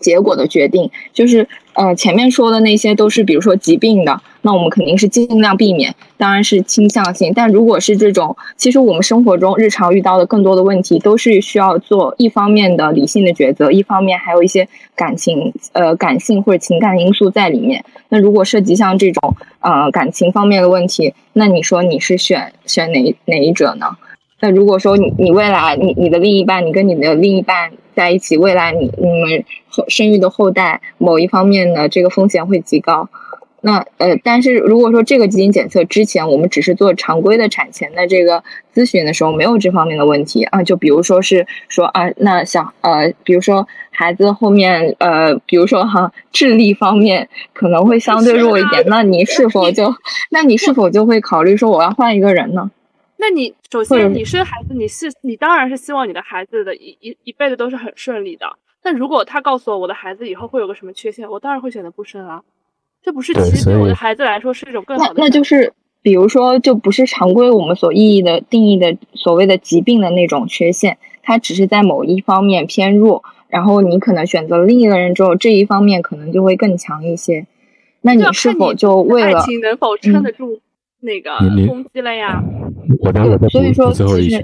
[0.00, 7.32] 结果的决定就是，呃，前面说的那些都是，比如说疾病的，那我们肯定是尽量避免，当然是倾向性。
[7.34, 17.84] 但如果是这种，其实我们生活中日常遇到的更多的问题，都是需要做一方面的理性的抉择，一方面还有一些感情，呃，感性或者情感因素在里面。
[18.08, 23.86] 那如果涉及像这种，呃，感情方面的问题，那你说你是选选哪哪一者呢？
[24.40, 33.08] 那如果说你你未来你你的另一半，你跟你的另一半在一起，未来你你们后生育的后代某一方面的这个风险会极高。
[33.66, 49.94] 那呃，但是如果说这个基因检测之前我们只是做常规的产前的这个咨询的时候，没有这方面的问题啊，就比如说是说啊，那小呃，比如说孩子后面呃，比如说哈智力方面可能会相对弱一点，那你是否就
[50.30, 52.70] 那你是否就会考虑说我要换一个人呢？
[53.16, 58.46] 那你首先你生孩子，你是你当然是希望你的孩子的一一一辈子都是很顺利的。
[58.82, 62.42] 但如果他告诉我我的孩子以后会有个什么缺陷，我当然会选择不生啊。
[63.02, 65.14] 这不是其实对我的孩子来说是一种更好的。
[65.16, 77.46] 那那就是比如说，就不是常规我们所意义的定义的所谓的疾病的那种缺陷，它只是在某一方面偏弱，然后你可能选择另一个人之后，这一方面可能就会更强一些。
[78.02, 80.60] 那你是否就为了爱情能否撑得住？
[81.00, 81.36] 那个
[81.66, 82.42] 攻击了呀！
[83.00, 84.36] 我待我再补最后一句，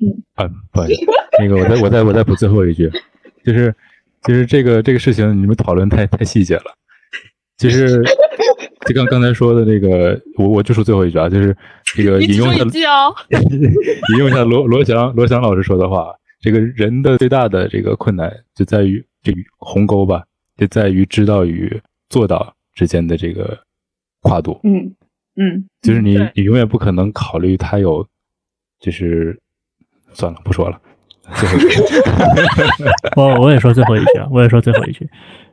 [0.00, 0.22] 嗯。
[0.34, 1.04] 啊，不好意思，
[1.38, 2.90] 那个我再我再我再补最后一句，
[3.44, 3.74] 就是
[4.22, 6.64] 就是这个这个事情你们讨论太太细节了，
[7.56, 8.02] 其实
[8.86, 13.08] 就刚刚才说的那个，我我就说最后一句啊，就是这个引用一下，
[14.12, 20.22] 引用一下罗罗翔罗翔老师说的话，这个人的最大的这个困难就在于这鸿沟吧，
[20.58, 21.80] 就在于知道与
[22.10, 23.58] 做到之间的这个
[24.20, 24.94] 跨度，嗯。
[25.36, 28.06] 嗯，就是你你永远不可能考虑它有，
[28.80, 29.38] 就是
[30.12, 30.80] 算了，不说了。
[31.34, 31.82] 最后一句，
[33.16, 35.08] 我我也说最后一句啊，我也说最后一句，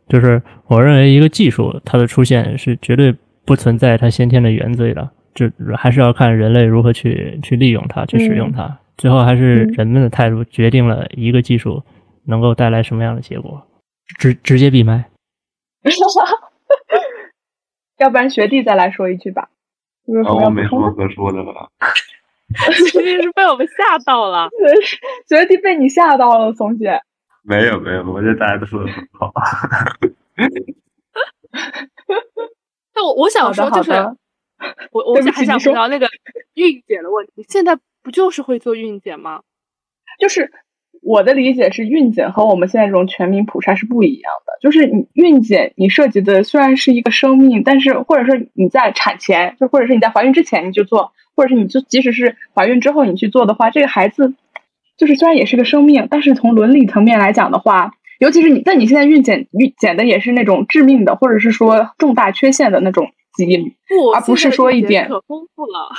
[0.07, 3.13] 就是我认为一个技术它的出现是绝对
[3.43, 8.79] 不存在它先天的原罪的，就还是要看人类如何去去利用它，去使用它。
[8.97, 11.83] 最后还是人们的态度决定了一个技术
[12.25, 13.65] 能够带来什么样的结果。
[14.19, 15.09] 直直接闭麦。
[17.97, 19.49] 要不然学弟再来说一句吧。
[20.05, 21.69] 我没什么可说的了。
[22.91, 24.49] 学弟是被我们吓到了。
[25.27, 27.01] 学弟被你吓到了，松姐。
[27.41, 29.31] 没有没有，我觉得大家都说的很好。
[32.95, 33.91] 那我我想说就是，
[34.91, 36.07] 我我还想聊那个
[36.53, 37.43] 孕检的问题。
[37.47, 39.41] 现在不就是会做孕检吗？
[40.19, 40.51] 就是。
[41.05, 44.53] 我的理解是，孕检和我们现在这种全民普查是不一样的。
[44.61, 54.33] 就是你孕检，你涉及的虽然是一个生命，但是或者说你在产前，就或者是你在怀孕之前你就做，或者是你就即使是怀孕之后你去做的话，这个孩子
[54.95, 63.73] 就是虽然也是个生命，但是从伦理层面来讲的话，尤其是你，但你现在孕检孕检的也是那种致命的，或者是说重大缺陷的那种基因，
[64.15, 65.89] 而不是说一点可丰富了。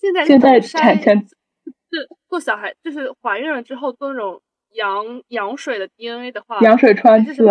[0.00, 4.40] 现在现在产前是做小孩，就是怀孕了之后做那种。
[4.74, 7.44] 羊羊水的 DNA 的话，羊水穿刺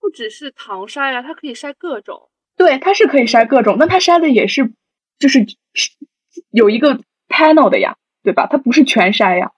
[0.00, 2.28] 不只是糖筛啊，它可以筛各种。
[2.56, 4.72] 对，它是可以筛各种，那它筛的也是
[5.18, 5.44] 就是
[6.50, 8.46] 有一个 panel 的呀，对吧？
[8.46, 9.52] 它不是全筛呀。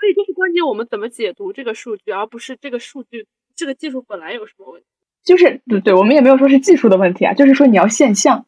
[0.00, 4.86] 所以就是关键，我们怎么解读这个数据，而不是这个数据这个技术本来有什么问题？
[5.22, 8.44] 就是对对，我们也没有说是技术的问题啊，就是说你要现象。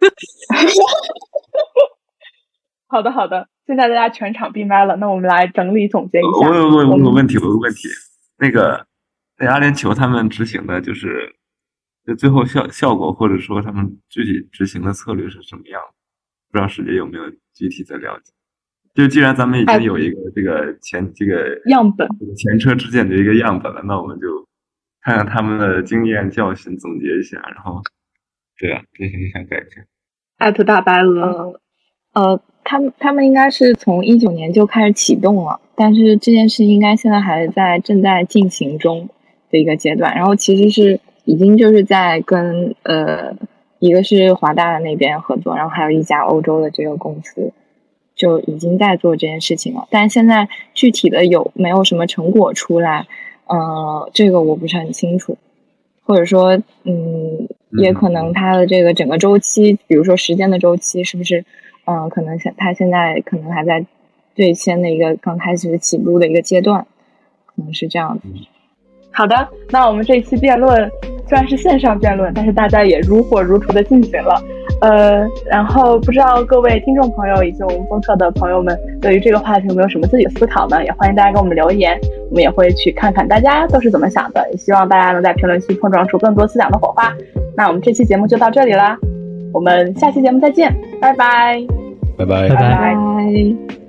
[2.86, 3.48] 好的，好的。
[3.66, 6.48] 现在大家全场闭麦了，那我们来整理总结一下。
[6.48, 7.88] 我有个问个问题，我有个问题，
[8.38, 8.86] 那个
[9.38, 11.34] 那阿联酋他们执行的就是，
[12.06, 15.94] 就最后效效果或者说他们具体执行的策略是什么样的？
[16.52, 17.24] 不知道师姐有没有
[17.54, 18.32] 具体的了解？
[18.92, 22.06] 就既然咱们已经有一个这个前这个样本
[22.36, 24.46] 前车之鉴的一个样本了，那我们就
[25.00, 27.80] 看看他们的经验教训，总结一下，然后
[28.58, 29.82] 对啊，进行一下改进。
[30.36, 31.58] 艾特大白鹅，
[32.12, 32.42] 呃。
[32.64, 39.08] 他们他们应该是从一九年就开始启动了，但是这件事应该现在还在正在进行中
[39.50, 40.14] 的一个阶段。
[40.14, 43.36] 然后其实是已经就是在跟呃
[43.78, 47.52] 一个是华大的那边合作，然后还有一家欧洲的这个公司
[48.16, 49.86] 就已经在做这件事情了。
[49.90, 53.06] 但现在具体的有没有什么成果出来，
[53.46, 55.36] 呃，这个我不是很清楚，
[56.02, 57.46] 或者说嗯，
[57.82, 61.44] 也可能它的这个整个周期，比如说时间的周期是不是？
[61.86, 63.84] 嗯，可能现他现在可能还在
[64.34, 66.86] 最先的一个刚开始起步的一个阶段，
[67.46, 68.28] 可能是这样子。
[69.12, 70.90] 好的，那我们这一期辩论
[71.28, 74.42] 虽然是线上辩论，但是大家也如火如荼的进行了。
[74.80, 80.84] 呃，然后不知道各位听众朋友以及我们播客的朋友们对于这个话题有没有什么自己的思考呢？
[80.84, 81.96] 也欢迎大家给我们留言，
[82.28, 84.44] 我们也会去看看大家都是怎么想的。
[84.50, 87.14] 也希望大家能在评论区碰撞出更多思想的火花。
[87.56, 88.98] 那我们这期节目就到这里啦。
[89.54, 91.64] 我们下期节目再见，拜拜，
[92.18, 93.83] 拜拜，拜拜。